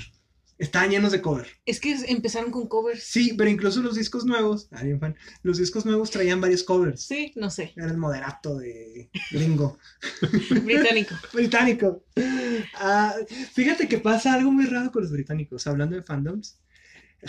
[0.61, 1.48] Estaban llenos de cover.
[1.64, 3.02] Es que empezaron con covers.
[3.02, 7.00] Sí, pero incluso los discos nuevos, ah, bien fan, los discos nuevos traían varios covers.
[7.02, 7.72] Sí, no sé.
[7.76, 9.78] Era el moderato de gringo.
[10.64, 11.14] Británico.
[11.32, 12.04] británico.
[12.74, 13.14] Ah,
[13.54, 16.58] fíjate que pasa algo muy raro con los británicos, hablando de fandoms.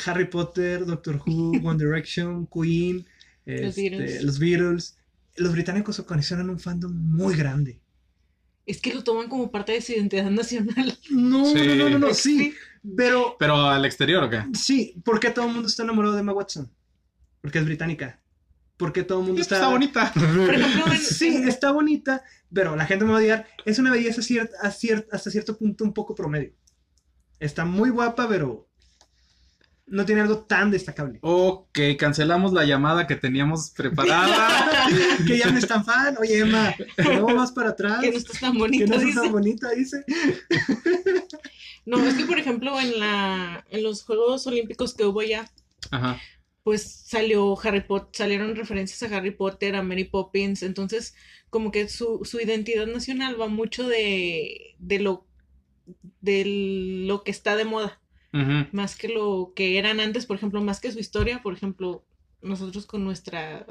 [0.06, 3.06] Harry Potter, Doctor Who, One Direction, Queen,
[3.46, 4.24] Los este, Beatles.
[4.24, 4.98] los Beatles.
[5.38, 7.80] Los británicos ocasionan un fandom muy grande.
[8.66, 10.98] Es que lo toman como parte de su identidad nacional.
[11.10, 11.54] No, Sí.
[11.66, 12.54] no, no, no, no, sí.
[12.98, 14.44] Pero Pero al exterior, ¿o qué?
[14.54, 16.72] sí, ¿por qué todo el mundo está enamorado de Emma Watson?
[17.42, 18.20] Porque es británica.
[18.78, 19.70] Porque todo el mundo Está, está...
[19.70, 20.12] bonita.
[21.00, 23.48] Sí, está bonita, pero la gente me va a odiar.
[23.66, 26.54] Es una belleza cier- a cier- hasta cierto punto un poco promedio.
[27.40, 28.68] Está muy guapa, pero
[29.92, 31.20] no tiene algo tan destacable.
[31.22, 34.88] Ok, cancelamos la llamada que teníamos preparada.
[35.28, 36.16] que ya no es tan fan.
[36.20, 38.02] Oye, Emma, no más para atrás.
[38.02, 39.20] que no estás tan Que bonito, no es dice.
[39.22, 40.04] tan bonita, dice.
[41.86, 45.50] No, es que por ejemplo en la en los Juegos Olímpicos que hubo ya,
[45.90, 46.20] Ajá.
[46.64, 51.16] pues salió Harry Potter, salieron referencias a Harry Potter, a Mary Poppins, entonces
[51.50, 55.26] como que su, su identidad nacional va mucho de, de lo
[56.22, 56.44] de
[57.08, 58.00] lo que está de moda,
[58.72, 62.04] Más que lo que eran antes, por ejemplo, más que su historia, por ejemplo,
[62.42, 63.66] nosotros con nuestra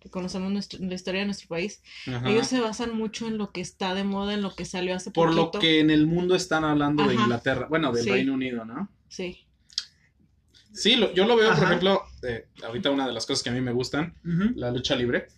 [0.00, 2.28] que conocemos nuestra- la historia de nuestro país, Ajá.
[2.28, 5.12] ellos se basan mucho en lo que está de moda, en lo que salió hace
[5.12, 7.14] Por lo que en el mundo están hablando de.
[7.14, 8.10] Inglaterra, bueno, del Sí.
[8.10, 8.88] Reino Unido, ¿no?
[9.08, 9.46] Sí.
[10.72, 13.52] Sí, lo- yo lo veo, por ejemplo, eh, ahorita una de las cosas que a
[13.52, 14.14] mí me gustan,
[14.56, 15.28] la lucha libre.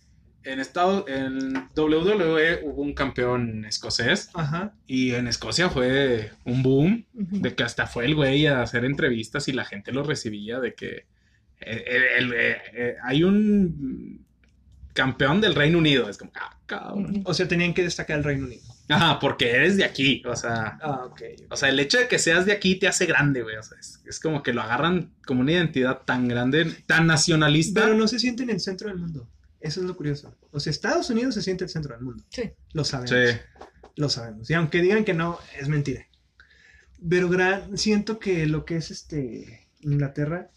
[0.45, 4.73] En Estados, en WWE hubo un campeón escocés Ajá.
[4.87, 9.47] y en Escocia fue un boom de que hasta fue el güey a hacer entrevistas
[9.47, 11.05] y la gente lo recibía de que
[11.61, 14.23] eh, el- el- eh, eh, hay un
[14.93, 16.09] campeón del Reino Unido.
[16.09, 17.21] Es como, ah, cabrón.
[17.25, 18.61] O sea, tenían que destacar el Reino Unido.
[18.87, 21.21] Ajá, porque eres de aquí, o sea, Ah, ok.
[21.49, 23.77] o sea, el hecho de que seas de aquí te hace grande, güey, o sea,
[23.79, 27.81] es, es como que lo agarran como una identidad tan grande, tan nacionalista.
[27.81, 29.27] Pero no se sienten en el centro del mundo.
[29.65, 30.35] Eso es lo curioso.
[30.51, 32.23] O sea, Estados Unidos se siente el centro del mundo.
[32.29, 32.43] Sí.
[32.73, 33.09] Lo sabemos.
[33.11, 33.37] Sí.
[33.95, 34.49] Lo sabemos.
[34.49, 36.05] Y aunque digan que no, es mentira.
[37.09, 40.49] Pero gran, siento que lo que es este Inglaterra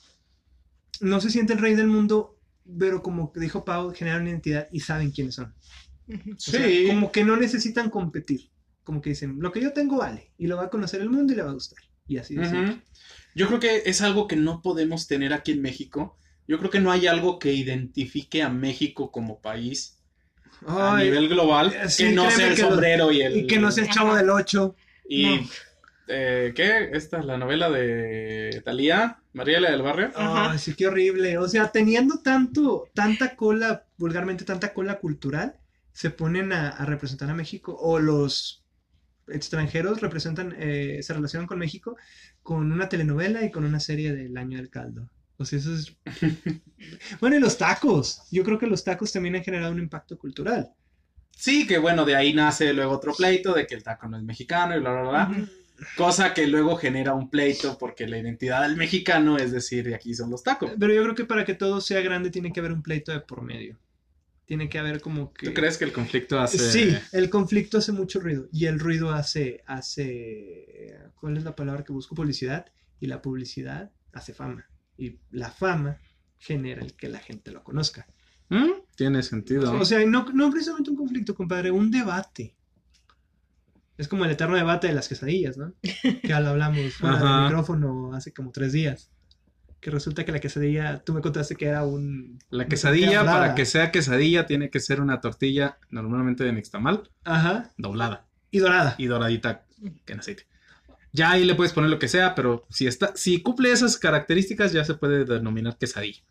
[1.00, 2.38] no se siente el rey del mundo,
[2.78, 5.54] pero como dijo Pau, generan una identidad y saben quiénes son.
[6.08, 6.32] Ujú.
[6.32, 6.86] O sea, Sí.
[6.88, 8.50] como que no necesitan competir.
[8.84, 10.32] Como que dicen, lo que yo tengo vale.
[10.38, 11.78] Y lo va a conocer el mundo y le va a gustar.
[12.06, 12.46] Y así de.
[12.46, 12.78] Ujú.
[13.34, 16.18] Yo creo que es algo que no podemos tener aquí en México.
[16.48, 19.94] Yo creo que no hay algo que identifique a México como país
[20.66, 23.36] a Ay, nivel global eh, sí, que no sea el que lo- sombrero y el...
[23.36, 24.74] y que no sea el chavo del 8.
[25.08, 25.48] Y, No.
[26.08, 26.90] eh, ¿qué?
[26.94, 30.10] Esta es la novela de Talía, Mariela del Barrio.
[30.16, 31.38] Ay, sí, qué horrible.
[31.38, 35.54] O sea, teniendo tanto, tanta cola, vulgarmente tanta cola cultural,
[35.92, 37.76] se ponen a, a representar a México.
[37.78, 38.64] O los
[39.28, 41.96] extranjeros representan, eh, se relacionan con México
[42.42, 45.08] con una telenovela y con una serie del año del caldo.
[45.38, 45.96] O sea, eso es.
[47.20, 48.22] bueno, y los tacos.
[48.30, 50.72] Yo creo que los tacos también han generado un impacto cultural.
[51.30, 54.24] Sí, que bueno, de ahí nace luego otro pleito de que el taco no es
[54.24, 55.48] mexicano y bla, bla, bla.
[55.96, 60.12] Cosa que luego genera un pleito porque la identidad del mexicano es decir, de aquí
[60.12, 60.72] son los tacos.
[60.76, 63.20] Pero yo creo que para que todo sea grande tiene que haber un pleito de
[63.20, 63.78] por medio.
[64.44, 65.46] Tiene que haber como que.
[65.46, 66.58] ¿Tú crees que el conflicto hace...
[66.58, 71.84] Sí, el conflicto hace mucho ruido y el ruido hace, hace, ¿cuál es la palabra
[71.84, 72.16] que busco?
[72.16, 72.66] Publicidad
[72.98, 74.68] y la publicidad hace fama
[74.98, 75.98] y la fama
[76.38, 78.06] genera el que la gente lo conozca.
[78.50, 78.70] ¿Mm?
[78.96, 79.72] Tiene sentido.
[79.78, 82.54] O sea, no, no precisamente un conflicto, compadre, un debate.
[83.96, 85.72] Es como el eterno debate de las quesadillas, ¿no?
[86.22, 89.10] Que ya lo hablamos fuera del micrófono hace como tres días.
[89.80, 92.38] Que resulta que la quesadilla, tú me contaste que era un...
[92.50, 97.70] La quesadilla, para que sea quesadilla, tiene que ser una tortilla normalmente de nixtamal, Ajá.
[97.76, 98.96] doblada Y dorada.
[98.98, 99.66] y doradita
[100.06, 100.46] en aceite.
[101.12, 104.72] Ya ahí le puedes poner lo que sea, pero si está, si cumple esas características,
[104.72, 106.22] ya se puede denominar quesadilla.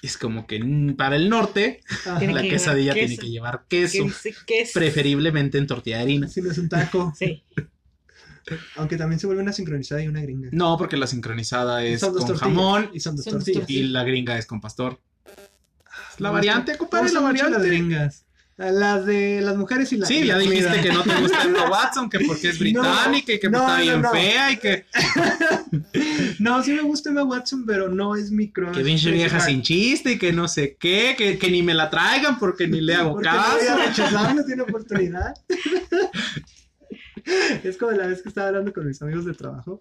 [0.00, 0.60] Es como que
[0.96, 1.82] para el norte.
[2.18, 3.20] Tiene la que quesadilla tiene queso.
[3.22, 4.04] que llevar ¿Qué queso,
[4.46, 4.72] queso?
[4.78, 6.28] preferiblemente en tortilla de harina.
[6.28, 7.12] Si no es un taco.
[7.18, 7.42] Sí.
[8.76, 10.48] Aunque también se vuelve una sincronizada y una gringa.
[10.52, 13.68] No, porque la sincronizada es con tortillas, jamón Y son dos Son tortillas.
[13.68, 15.00] y la gringa es con pastor.
[16.18, 17.52] La Me variante, compadre, la variante.
[17.58, 18.24] Las gringas.
[18.58, 22.10] Las de las mujeres y la Sí, ya dijiste que no te gusta Emma Watson,
[22.10, 24.10] que porque es No, británica y que no, está bien no.
[24.10, 24.84] fea y que,
[26.40, 28.74] No, sí me gusta Emma Watson, pero no es mi crush.
[28.76, 31.88] que pinche vieja sin chiste y que no sé qué, que, que ni me la
[31.88, 34.34] traigan porque ni le hago Porque no caso.
[34.34, 35.34] no tiene oportunidad.
[37.64, 39.80] es como la vez que estaba hablando con mis amigos de trabajo,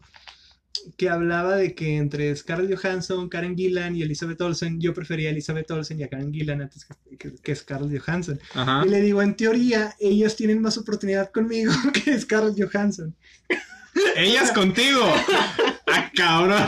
[0.98, 5.32] que hablaba de que entre Scarlett Johansson, Karen Gillan y Elizabeth Olsen, yo prefería a
[5.32, 8.40] Elizabeth Olsen y a Karen Gillan antes que, que- que Scarlett Johansson.
[8.54, 8.84] Ajá.
[8.86, 13.16] Y le digo, en teoría, ellos tienen más oportunidad conmigo que Scarlett Johansson.
[14.16, 15.02] Ellas contigo.
[15.90, 16.64] Ah, cabrón.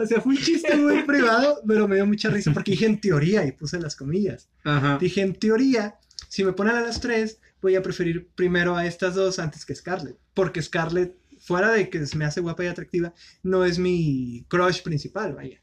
[0.00, 3.00] O sea, fue un chiste muy privado, pero me dio mucha risa porque dije en
[3.00, 4.48] teoría y puse las comillas.
[4.64, 4.96] Ajá.
[4.98, 5.96] Dije, en teoría,
[6.28, 9.74] si me ponen a las tres, voy a preferir primero a estas dos antes que
[9.74, 10.16] Scarlett.
[10.32, 11.14] Porque Scarlett,
[11.50, 15.60] fuera de que me hace guapa y atractiva, no es mi crush principal, vaya.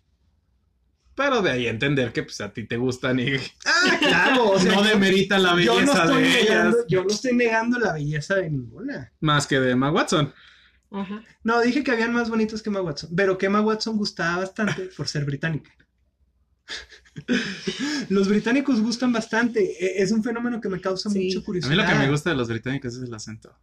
[1.16, 3.36] Pero de ahí a entender que pues a ti te gustan y
[3.66, 6.50] Ah, claro, o sea, no yo- demerita la yo no belleza estoy de ellas.
[6.50, 9.14] negando, yo no estoy negando la belleza de ninguna.
[9.22, 10.34] Más que de Emma Watson.
[10.92, 11.24] Ajá.
[11.44, 14.90] No, dije que habían más bonitos que Emma Watson, pero que Emma Watson gustaba bastante
[14.98, 15.72] por ser británica.
[18.10, 21.26] Los británicos gustan bastante, e- es un fenómeno que me causa Sí.
[21.26, 21.72] mucha A curiosidad.
[21.72, 23.58] mí lo que me gusta de los británicos es el acento.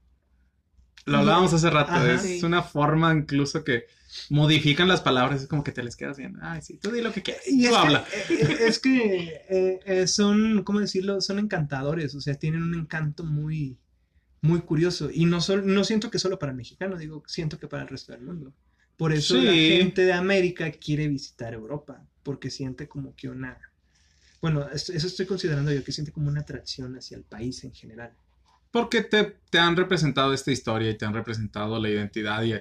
[1.06, 2.14] Lo hablábamos hace rato, Ajá.
[2.14, 2.40] es Sí.
[2.44, 3.84] una forma incluso que
[4.30, 6.36] modifican las palabras, es como que te les quedas bien.
[6.40, 7.42] Ay, sí, tú di lo que quieras.
[7.46, 8.04] Y tú habla.
[8.30, 11.20] eh, es que eh, eh, son, ¿cómo decirlo?
[11.20, 13.76] Son encantadores, o sea, tienen un encanto muy,
[14.40, 15.10] muy curioso.
[15.12, 17.88] Y no, sol- no siento que solo para el mexicano, digo, siento que para el
[17.88, 18.54] resto del mundo.
[18.96, 23.58] Por eso la gente de América quiere visitar Europa, porque siente como que una...
[24.40, 27.72] Bueno, es- eso estoy considerando yo, que siente como una atracción hacia el país en
[27.72, 28.12] general.
[28.74, 32.42] Porque te, te han representado esta historia y te han representado la identidad.
[32.42, 32.54] Y,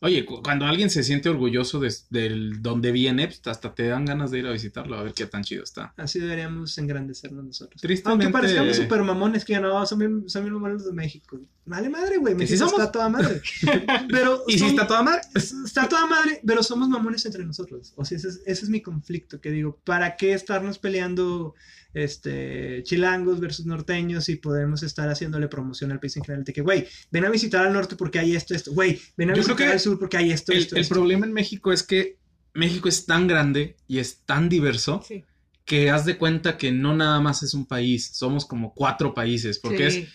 [0.00, 4.04] oye, cu- cuando alguien se siente orgulloso de, del donde viene, pues hasta te dan
[4.04, 5.94] ganas de ir a visitarlo a ver qué tan chido está.
[5.96, 7.80] Así deberíamos engrandecernos nosotros.
[7.80, 11.38] Tristemente- Aunque parezcamos super mamones que ya no, son bien, son bien mamones de México.
[11.64, 12.80] Vale madre, güey, Que sí México somos.
[12.80, 13.40] está toda madre.
[14.10, 15.20] Pero Y si está toda madre.
[15.36, 17.92] está toda madre, pero somos mamones entre nosotros.
[17.94, 21.54] O sea, ese es, ese es mi conflicto, que digo, ¿para qué estarnos peleando
[21.94, 26.44] este chilangos versus norteños y podemos estar haciéndole promoción al país en general?
[26.44, 28.72] De que, güey, ven a visitar al norte porque hay esto, esto.
[28.72, 30.82] Güey, ven a Yo creo visitar que al sur porque hay esto, El, esto, el
[30.82, 30.94] esto.
[30.94, 32.18] problema en México es que
[32.54, 35.24] México es tan grande y es tan diverso Sí.
[35.64, 39.58] que haz de cuenta que no nada más es un país, somos como cuatro países,
[39.58, 39.98] porque Sí.
[40.00, 40.08] es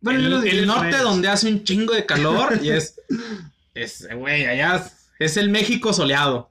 [0.00, 2.94] Bueno, el, norte donde hace un chingo de calor y es,
[3.74, 6.50] es, güey, allá es, es el México soleado.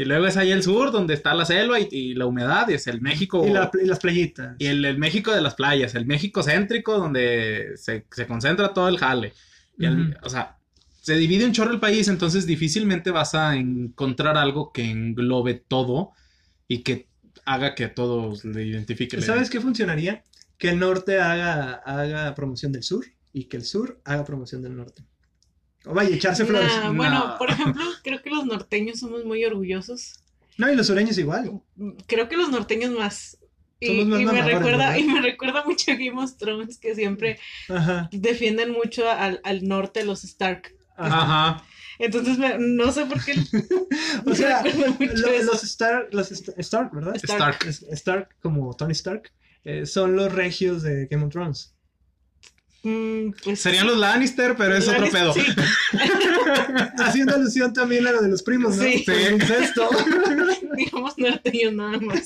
[0.00, 2.74] Y luego es ahí el sur donde está la selva y, y la humedad y
[2.74, 3.44] es el México...
[3.46, 4.56] Y, la- y las playitas.
[4.58, 8.88] Y el, el México de las playas, el México céntrico donde se, se concentra todo
[8.88, 9.32] el jale.
[9.78, 10.18] Y el- Ujú.
[10.22, 10.56] O sea,
[11.02, 16.12] se divide un chorro el país, entonces difícilmente vas a encontrar algo que englobe todo
[16.66, 17.08] y que
[17.44, 19.20] haga que todos le identifique.
[19.20, 20.22] ¿Sabes qué funcionaría?
[20.56, 24.76] Que el norte haga, haga promoción del sur y que el sur haga promoción del
[24.76, 25.04] norte.
[25.86, 26.70] O vaya, echarse flores.
[26.82, 26.92] Nah.
[26.92, 30.20] Bueno, por ejemplo, creo que los norteños somos muy orgullosos.
[30.58, 31.60] No, y los sureños igual.
[32.06, 33.38] Creo que los norteños más.
[33.82, 37.38] Y, más y me recuerda, y me recuerda mucho a Game of Thrones que siempre
[37.70, 38.10] Ajá.
[38.12, 40.74] defienden mucho al, al norte los Stark.
[40.98, 41.64] Ajá.
[41.98, 43.34] Entonces me- no sé por qué.
[44.26, 47.14] O sea, lo- los Stark, los St- Stark, ¿verdad?
[47.16, 47.64] Stark.
[47.66, 49.32] Es- Stark, como Tony Stark,
[49.64, 51.74] eh, son los regios de Game of Thrones.
[52.82, 55.34] Mm, pues, Serían los Lannister, pero es otro pedo.
[55.34, 55.42] Sí.
[56.98, 58.82] Haciendo alusión también a lo de los primos, ¿no?
[58.84, 59.04] Sí.
[59.06, 59.88] El incesto.
[60.76, 62.22] digamos norteños nada más.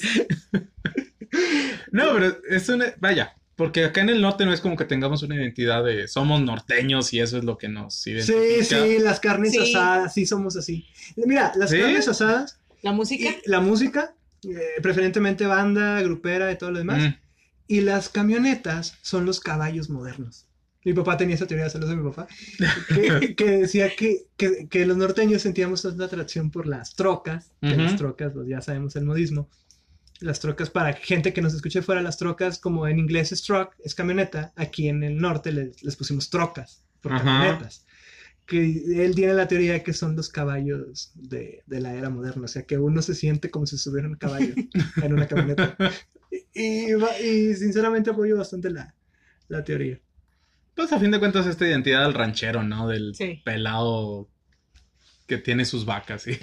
[1.90, 2.94] No, pero es una.
[3.00, 6.40] Vaya, porque acá en el norte no es como que tengamos una identidad de somos
[6.40, 8.84] norteños y eso es lo que nos Sí, identifica.
[8.84, 9.58] sí, las carnes Sí.
[9.74, 10.86] asadas, sí somos así.
[11.16, 11.78] Mira, las ¿Sí?
[11.80, 13.30] carnes asadas, La música.
[13.46, 17.02] la música, eh, preferentemente banda, grupera y todo lo demás.
[17.02, 17.14] Mm.
[17.66, 20.46] Y las camionetas son los caballos modernos.
[20.84, 22.28] Mi papá tenía esa teoría, saludos a mi papá,
[22.94, 27.76] que, que decía que, que- que los norteños sentíamos tanta atracción por las trocas, que
[27.84, 29.48] las trocas, pues ya sabemos el modismo.
[30.20, 33.74] Las trocas, para gente que nos escuche fuera, las trocas, como en inglés es truck,
[33.82, 37.86] es camioneta, aquí en el norte les, les pusimos trocas, por camionetas.
[38.46, 42.48] Que él tiene la teoría que son los caballos de, de la era moderna, o
[42.48, 44.54] sea, que uno se siente como si estuviera en un caballo
[45.02, 45.76] en una camioneta.
[46.54, 48.94] Y, y va- y sinceramente apoyo bastante la,
[49.48, 50.00] la teoría.
[50.74, 52.88] Pues a fin de cuentas esta identidad del ranchero, ¿no?
[52.88, 53.40] Del Sí.
[53.44, 54.28] pelado
[55.26, 56.38] que tiene sus vacas, sí.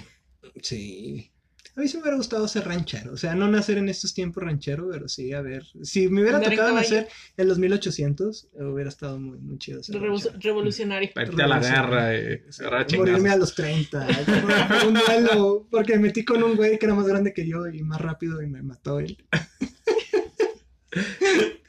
[0.62, 1.28] Sí.
[1.76, 3.12] A mí sí me hubiera gustado ser ranchero.
[3.14, 5.64] O sea, no nacer en estos tiempos ranchero, pero sí, a ver.
[5.82, 9.82] Si me hubiera en tocado nacer en los 1800, eh, hubiera estado muy, muy chido
[9.82, 10.38] ser Revo- ranchero.
[10.40, 11.10] revolucionario.
[11.16, 14.06] Irte a la guerra a Morirme a los 30.
[14.06, 17.46] por- por un duelo, porque me metí con un güey que era más grande que
[17.46, 19.16] yo y más rápido y me mató él.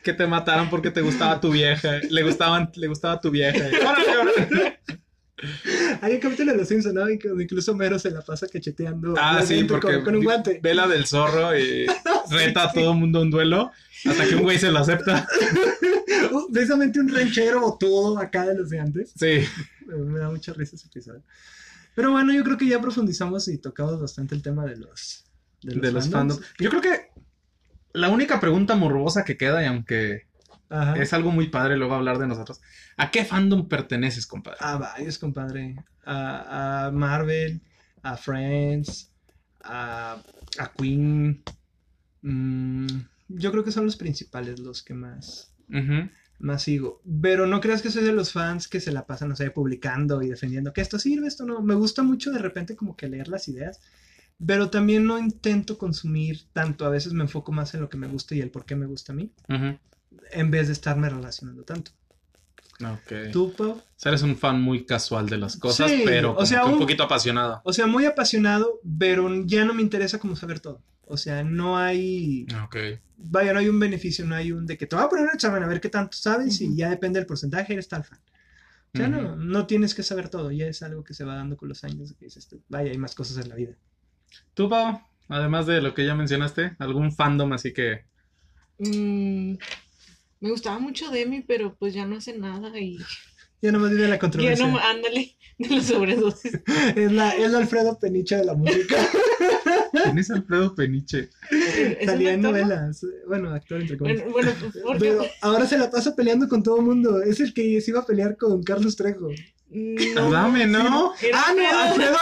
[0.03, 1.99] Que te mataron porque te gustaba tu vieja.
[2.09, 3.65] Le gustaban, le gustaba tu vieja.
[3.67, 4.79] Órale, órale.
[6.01, 7.09] Hay un capítulo de Los Simpsons, ¿no?
[7.09, 10.59] Incluso Mero se la pasa cacheteando Ah, sí, porque con, con un guante.
[10.61, 11.85] Vela del zorro y
[12.31, 13.71] reta a todo el mundo a un duelo
[14.05, 15.27] hasta que un güey se lo acepta.
[16.31, 19.11] Uh, precisamente un ranchero botudo acá de los de antes.
[19.15, 19.41] Sí.
[19.85, 21.21] Me da mucha risa ese episodio.
[21.95, 25.25] Pero bueno, yo creo que ya profundizamos y tocamos bastante el tema de los,
[25.61, 26.39] De los fandoms.
[26.39, 26.41] fandoms.
[26.59, 27.11] Yo creo que
[27.93, 30.27] la única pregunta morbosa que queda, y aunque
[30.69, 30.95] Ajá.
[30.95, 32.59] es algo muy padre luego hablar de nosotros,
[32.97, 34.57] ¿a qué fandom perteneces, compadre?
[34.61, 35.75] A varios, compadre.
[36.05, 37.61] A, a Marvel,
[38.01, 39.11] a Friends,
[39.63, 40.21] a,
[40.59, 41.43] a Queen.
[42.21, 42.87] Mm,
[43.29, 45.53] yo creo que son los principales, los que más,
[46.39, 47.01] más sigo.
[47.21, 50.21] Pero no creas que soy de los fans que se la pasan, no sé, publicando
[50.21, 51.61] y defendiendo que esto sirve, esto no.
[51.61, 53.79] Me gusta mucho de repente como que leer las ideas.
[54.45, 56.85] Pero también no intento consumir tanto.
[56.85, 58.85] A veces me enfoco más en lo que me gusta y el por qué me
[58.85, 59.31] gusta a mí.
[59.49, 59.77] Ujú.
[60.31, 61.91] En vez de estarme relacionando tanto.
[62.83, 63.31] Ok.
[63.31, 63.71] ¿Tú, Pau?
[63.71, 66.67] O sea, eres un fan muy casual de las cosas, Sí, pero o sea, que
[66.67, 67.61] un un- poquito apasionado.
[67.63, 70.81] O sea, muy apasionado, pero ya no me interesa como saber todo.
[71.05, 72.77] O sea, no hay, Ok.
[73.17, 75.33] vaya, no hay un beneficio, no hay un de que te voy a poner un
[75.33, 76.73] examen a ver qué tanto sabes Ujú.
[76.73, 78.19] y ya depende del porcentaje, eres tal fan.
[78.93, 79.35] O sea, no, Ujú.
[79.43, 82.13] no tienes que saber todo, ya es algo que se va dando con los años,
[82.17, 83.73] que dices, vaya, hay más cosas en la vida.
[84.53, 85.01] ¿Tú, Pau?
[85.29, 88.05] Además de lo que ya mencionaste, ¿algún fandom así que...
[88.77, 89.55] Mm,
[90.41, 92.97] me gustaba mucho Demi, pero pues ya no hace nada y
[93.63, 94.67] Ya nomás vive la ya controversia.
[94.67, 96.59] no, ándale, de la sobredosis.
[96.97, 98.97] es, la, es la Alfredo Peniche de la música.
[100.03, 101.29] ¿Quién es Alfredo Peniche?
[101.49, 103.05] ¿Es Salía en novelas.
[103.25, 104.29] Bueno, actor entre comillas.
[104.29, 104.99] Bueno, bueno, ¿por qué?
[104.99, 107.21] Pero ahora se la pasa peleando con todo el mundo.
[107.21, 109.29] Es el que se iba a pelear con Carlos Trejo.
[109.73, 111.13] No, ¿no?
[111.21, 111.79] Era ¡Ah, no!
[111.79, 112.17] Alfredo.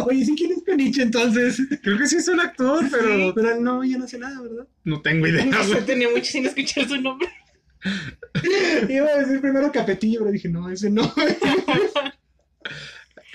[0.06, 1.60] Oye, ¿sí quién es Peniche entonces?
[1.82, 4.66] Creo que sí es un actor, pero Pero él no, ya no hace nada, ¿verdad?
[4.84, 5.44] no tengo idea.
[5.44, 5.84] No sé, güey.
[5.86, 7.28] tenía mucho sin escuchar su nombre.
[8.88, 11.12] Iba a decir primero Capetillo, pero dije, no, ese no.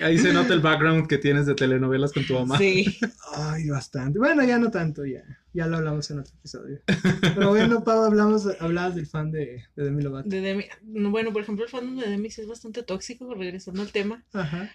[0.00, 2.58] Ahí se nota el background que tienes de telenovelas con tu mamá.
[2.58, 2.98] Sí.
[3.36, 4.18] Ay, bastante.
[4.18, 5.22] Bueno, ya no tanto, ya.
[5.54, 6.80] Ya lo hablamos en otro episodio.
[7.20, 10.28] Pero bueno, Pau, hablamos, hablabas del fan de, de Demi Lovato.
[10.28, 10.64] De Demi.
[10.82, 14.24] no, Bueno, por ejemplo, el fandom de Demi sí es bastante tóxico, regresando al tema,
[14.32, 14.70] Ajá.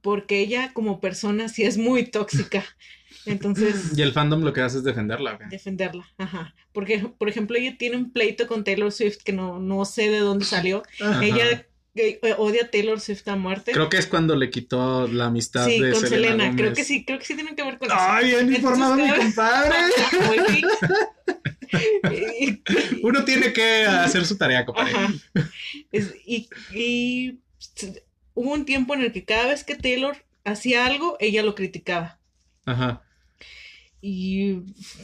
[0.00, 2.64] porque ella como persona sí es muy tóxica.
[3.26, 5.34] Entonces, Y el fandom lo que hace es defenderla.
[5.36, 5.48] güey.
[5.50, 6.06] defenderla.
[6.16, 6.54] Ajá.
[6.72, 10.18] Porque, por ejemplo, ella tiene un pleito con Taylor Swift que no, no sé de
[10.20, 10.82] dónde salió.
[11.00, 11.24] Ajá.
[11.24, 11.66] Ella
[12.38, 13.72] odia a Taylor Swift a muerte.
[13.72, 16.56] Creo que es cuando le quitó la amistad sí, de con Selena, Selena.
[16.56, 17.96] Creo que sí, creo que sí tienen que ver con eso.
[17.98, 19.74] Ay, bien informado mi compadre.
[23.02, 24.92] Uno tiene que hacer su tarea, compadre.
[25.92, 26.48] Es- y,
[28.34, 32.18] hubo un tiempo en el que cada vez que Taylor hacía algo, ella lo criticaba.
[32.64, 33.05] Ajá.
[34.00, 34.60] Y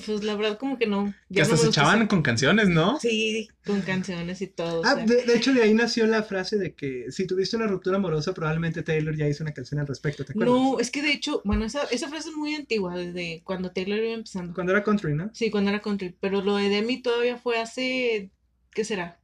[0.06, 1.06] pues la verdad como que no.
[1.28, 3.00] Que ya hasta no se echaban con canciones, ¿no?
[3.00, 4.80] Sí, con canciones y todo.
[4.80, 5.04] o Ah, sea.
[5.06, 8.34] de, de hecho, de ahí nació la frase de que si tuviste una ruptura amorosa,
[8.34, 10.54] probablemente Taylor ya hizo una canción al respecto, ¿te acuerdas?
[10.54, 13.98] No, es que de hecho, bueno, esa, esa frase es muy antigua, desde cuando Taylor
[13.98, 14.52] iba empezando.
[14.54, 15.30] Cuando era country, ¿no?
[15.32, 16.14] Sí, cuando era country.
[16.20, 18.30] Pero lo de Demi todavía fue hace,
[18.72, 19.21] ¿qué será?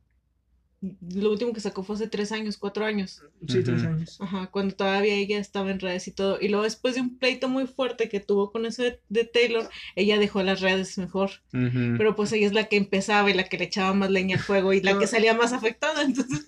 [0.80, 3.22] Lo último que sacó fue hace tres años, cuatro años.
[3.48, 4.16] Sí, tres años.
[4.20, 6.38] Ajá, cuando todavía ella estaba en redes y todo.
[6.40, 9.68] Y luego después de un pleito muy fuerte que tuvo con eso de, de Taylor,
[9.96, 11.30] ella dejó las redes mejor.
[11.50, 14.42] Pero pues ella es la que empezaba y la que le echaba más leña al
[14.42, 16.02] fuego y la que salía más afectada.
[16.02, 16.44] Entonces,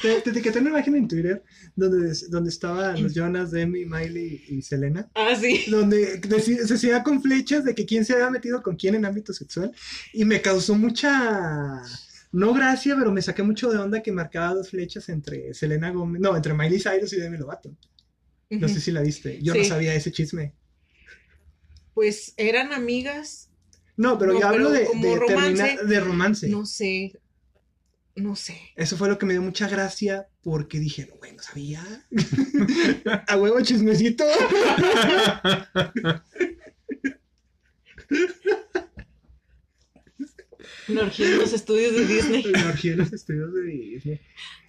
[0.00, 1.42] Te, te etiqueté una imagen en Twitter
[1.76, 5.08] donde, donde estaban los Jonas, Demi, Miley y Selena.
[5.14, 5.64] ah, sí.
[5.70, 6.20] Donde
[6.66, 9.72] se hacía con flechas de que quién se había metido con quién en ámbito sexual.
[10.12, 11.82] Y me causó mucha.
[12.32, 16.20] No gracia, pero me saqué mucho de onda que marcaba dos flechas entre Selena Gómez.
[16.20, 17.74] No, entre Miley Cyrus y Demi Lovato.
[18.50, 19.40] No sé si la viste.
[19.42, 20.54] Yo no sabía ese chisme.
[21.94, 23.48] Pues eran amigas,
[23.96, 25.62] No, pero No, yo hablo pero de, de, romance.
[25.62, 26.48] terminar- de romance.
[26.48, 27.12] no sé,
[28.16, 28.58] no sé.
[28.76, 31.84] Eso fue lo que me dio mucha gracia porque dije, no, güey, no sabía.
[33.28, 34.24] A huevo chismecito.
[40.90, 42.42] Una orgía en los estudios de Disney.
[42.44, 44.20] La orgía de los estudios de Disney.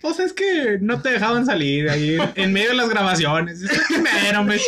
[0.01, 3.61] Pues es que no te dejaban salir ahí en, en medio de las grabaciones.
[3.61, 4.59] Es que mero, me-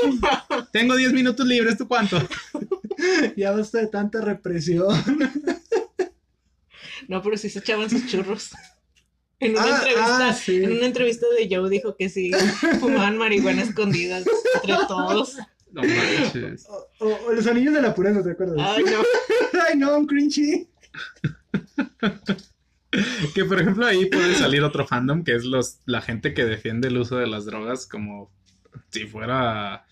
[0.72, 2.18] Tengo 10 minutos libres, ¿tú cuánto?
[3.36, 4.96] Ya basta de tanta represión.
[7.08, 8.52] No, pero sí se echaban sus churros.
[9.40, 12.32] En una, ah, entrevista, ah, en una entrevista de Joe dijo que sí
[12.80, 14.24] fumaban marihuana escondidas
[14.56, 15.36] entre todos.
[15.74, 16.66] No manches.
[17.00, 18.58] O, los anillos de la pureza, ¿te acuerdas?
[18.60, 19.02] Ay, no.
[19.68, 20.68] Ay, no, un cringy.
[23.34, 26.90] que por ejemplo ahí puede salir otro fandom que es los la gente que defiende
[26.90, 28.32] el uso de las drogas como
[28.90, 29.86] si fuera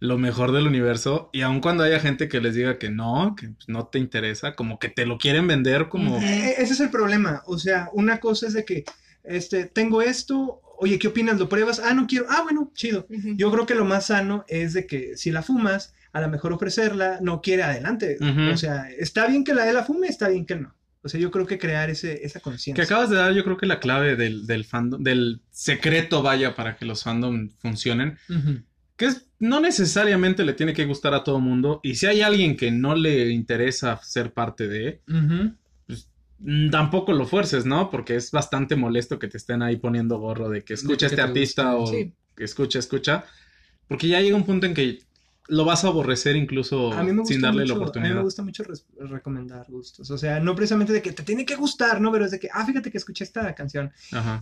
[0.00, 3.50] lo mejor del universo y aun cuando haya gente que les diga que no, que
[3.68, 6.16] no te interesa, como que te lo quieren vender como...
[6.16, 8.84] E-, ese es el problema, o sea, una cosa es de que,
[9.22, 11.38] este, tengo esto, oye, ¿qué opinas?
[11.38, 11.80] ¿Lo pruebas?
[11.80, 13.06] Ah, no quiero, ah, bueno, chido.
[13.36, 16.52] Yo creo que lo más sano es de que si la fumas, a lo mejor
[16.52, 18.18] ofrecerla, no quiere adelante.
[18.52, 20.74] O sea, está bien que la de la fume, está bien que no.
[21.02, 22.74] O sea, yo creo que crear ese, esa conciencia.
[22.74, 26.54] Que acabas de dar, yo creo que la clave del, del fandom, del secreto, vaya,
[26.54, 28.18] para que los fandom funcionen.
[28.96, 31.80] Que es, no necesariamente le tiene que gustar a todo mundo.
[31.82, 35.00] Y si hay alguien que no le interesa ser parte de,
[35.86, 36.08] pues
[36.70, 37.90] tampoco lo fuerces, ¿no?
[37.90, 41.76] Porque es bastante molesto que te estén ahí poniendo gorro de que escucha este artista
[41.76, 42.12] o que
[42.44, 43.24] escucha, escucha.
[43.88, 45.00] Porque ya llega un punto en que
[45.50, 46.92] lo vas a aborrecer incluso
[47.24, 48.12] sin darle la oportunidad.
[48.12, 48.62] A mí me gusta mucho
[49.00, 50.10] recomendar gustos.
[50.10, 52.12] O sea, no precisamente de que te tiene que gustar, ¿no?
[52.12, 53.92] Pero es de que, ah, fíjate que escuché esta canción.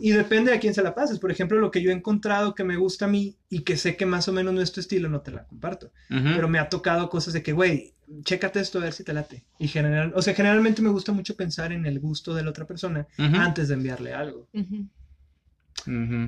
[0.01, 1.19] Y depende de quién se la pases.
[1.19, 3.97] Por ejemplo, lo que yo he encontrado que me gusta a mí y que sé
[3.97, 5.91] que más o menos no es tu estilo, no te la comparto.
[6.09, 9.45] Pero me ha tocado cosas de que, güey, chécate esto a ver si te late.
[9.59, 12.67] Y general, o sea, generalmente me gusta mucho pensar en el gusto de la otra
[12.67, 14.47] persona antes de enviarle algo.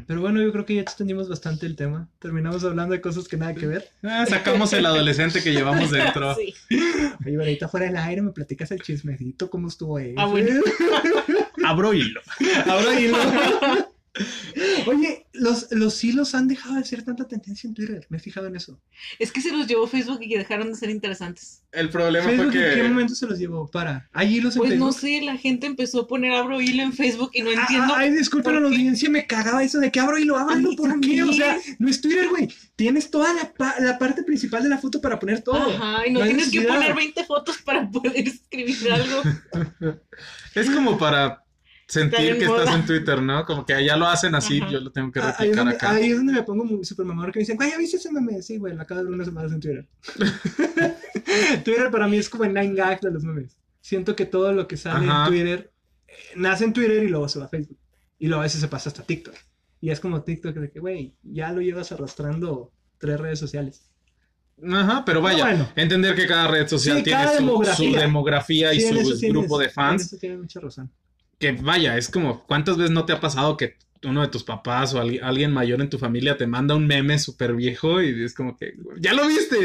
[0.07, 2.09] Pero bueno, yo creo que ya extendimos bastante el tema.
[2.19, 3.89] Terminamos hablando de cosas que nada que ver.
[4.03, 6.35] Ah, sacamos el adolescente que llevamos dentro.
[6.35, 6.55] Sí.
[7.25, 10.15] Oye, ahorita fuera del aire me platicas el chismecito, cómo estuvo eso.
[10.19, 10.61] Ah, bueno.
[11.65, 12.21] Abro hilo.
[12.67, 13.17] Abro hilo.
[14.87, 18.07] Oye, los, los hilos han dejado de ser tanta tendencia en Twitter.
[18.09, 18.81] Me he fijado en eso.
[19.19, 21.63] Es que se los llevó Facebook y que dejaron de ser interesantes.
[21.71, 22.73] El problema fue que.
[22.73, 23.71] ¿En qué momento se los llevó?
[23.71, 24.09] Para.
[24.13, 27.31] ¿Hay hilos en pues no sé, la gente empezó a poner abro hilo en Facebook
[27.35, 27.95] y no ah, entiendo.
[27.95, 31.23] Ay, disculpen a la audiencia, me cagaba eso de que abro hilo, hilo, ¿por qué?
[31.23, 32.49] O sea, no es Twitter, güey.
[32.75, 35.71] Tienes toda la, la, parte principal de la foto para poner todo.
[35.71, 39.23] Ajá, y no, tienes que poner 20 fotos para poder escribir algo.
[40.55, 41.45] es como para
[41.91, 43.45] sentir que estás en Twitter, ¿no?
[43.45, 45.91] Como que allá lo hacen así, yo lo tengo que ah, replicar acá.
[45.91, 48.13] Ahí es donde me pongo muy super mamador que me dicen, güey, ¿ya viste ese
[48.13, 48.41] meme?
[48.43, 49.89] Sí, güey, lo acabo de ver unas semanas en Twitter.
[51.65, 53.57] Twitter para mí es como el nine gag de los memes.
[53.81, 55.73] Siento que todo lo que sale en Twitter
[56.07, 57.79] eh, nace en Twitter y luego se va a Facebook.
[58.19, 59.35] Y luego a veces se pasa hasta TikTok.
[59.81, 63.91] Y es como TikTok de que, güey, ya lo llevas arrastrando tres redes sociales.
[64.63, 67.27] Ajá, pero vaya, entender que cada red social tiene
[67.75, 70.03] su demografía, y su grupo de fans.
[70.03, 70.91] Eso tiene mucha razón
[71.41, 74.95] que vaya, es como, ¿cuántas veces no te ha pasado que uno de tus papás
[74.95, 78.57] o alguien mayor en tu familia te manda un meme súper viejo y es como
[78.57, 79.57] que, ya lo viste?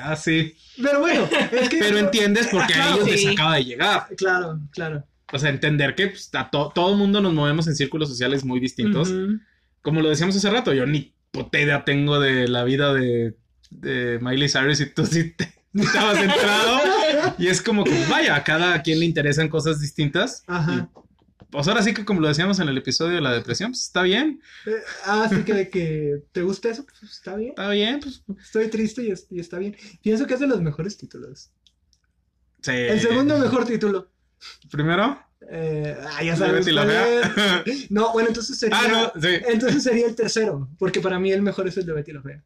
[0.00, 0.56] ah, sí.
[0.80, 1.78] Pero bueno, es que...
[1.78, 4.06] Pero entiendes porque a ellos les acaba de llegar.
[4.16, 5.04] Claro, claro.
[5.32, 8.60] O sea, entender que pues, a todo el mundo nos movemos en círculos sociales muy
[8.60, 9.12] distintos.
[9.82, 13.34] Como lo decíamos hace rato, yo ni puta idea tengo de la vida de,
[13.70, 16.78] de Miley Cyrus y tú sí te, estabas entrado.
[17.38, 20.44] y es como que, vaya, a cada quien le interesan cosas distintas.
[20.46, 20.88] Ajá
[21.54, 24.02] pues ahora sí que como lo decíamos en el episodio de la depresión, pues está
[24.02, 24.40] bien.
[24.66, 24.72] Eh,
[25.06, 27.50] ah, sí que de que te gusta eso, pues está bien.
[27.50, 28.24] Está bien, pues.
[28.42, 29.76] Estoy triste y, está bien.
[30.02, 31.52] Pienso que es de los mejores títulos.
[32.60, 32.72] Sí.
[32.72, 34.10] El segundo mejor título.
[34.68, 35.16] ¿Primero?
[35.48, 36.66] Eh, ah, ya sabes.
[37.88, 38.80] no, bueno, entonces sería.
[38.80, 39.36] Ah, no, sí.
[39.46, 42.42] Entonces sería el tercero, porque para mí el mejor es el de Betty la Fea.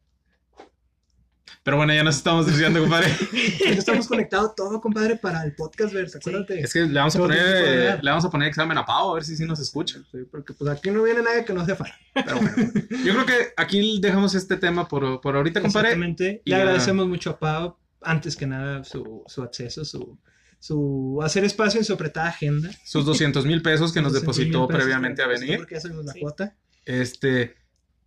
[1.63, 3.13] Pero bueno, ya nos estamos diciendo, compadre.
[3.65, 6.61] estamos conectados todo, compadre, para el podcast, ver, acuérdate.
[6.61, 9.25] Es que le vamos a poner, le vamos a poner examen a Pau, a ver
[9.25, 9.99] si sí nos escucha.
[10.31, 11.85] porque pues aquí no viene nadie que no sepa.
[12.13, 12.55] Pero bueno,
[13.03, 15.89] yo creo que aquí dejamos este tema por, por ahorita, compadre.
[15.89, 16.41] Exactamente.
[16.45, 20.17] Le agradecemos mucho a Pau, antes que nada, su, su acceso, su,
[20.59, 22.69] su hacer espacio en su apretada agenda.
[22.85, 25.57] Sus 200 mil pesos que nos depositó previamente a venir.
[25.57, 26.55] Porque ya la cuota.
[26.85, 27.55] Este,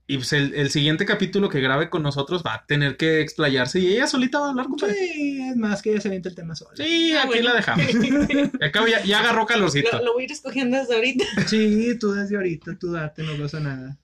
[0.06, 3.86] y pues el, siguiente capítulo que grabe con nosotros va a tener que explayarse y
[3.94, 6.56] ella solita va a hablar con Sí, es más que ella se avienta el tema
[6.56, 6.72] sola.
[6.76, 7.86] Sí, ah, aquí la dejamos.
[8.60, 10.02] Acá ya, ya, agarró calorcito.
[10.02, 11.24] Lo, voy a ir escogiendo desde ahorita.
[11.46, 13.96] Sí, tú desde ahorita, tú date, no pasa nada.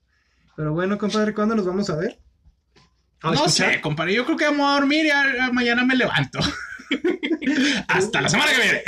[0.55, 2.19] Pero bueno, compadre, ¿cuándo nos vamos a ver?
[3.21, 6.39] no sé, compadre, yo creo que vamos a dormir y mañana me levanto.
[7.87, 8.83] Hasta la semana que viene.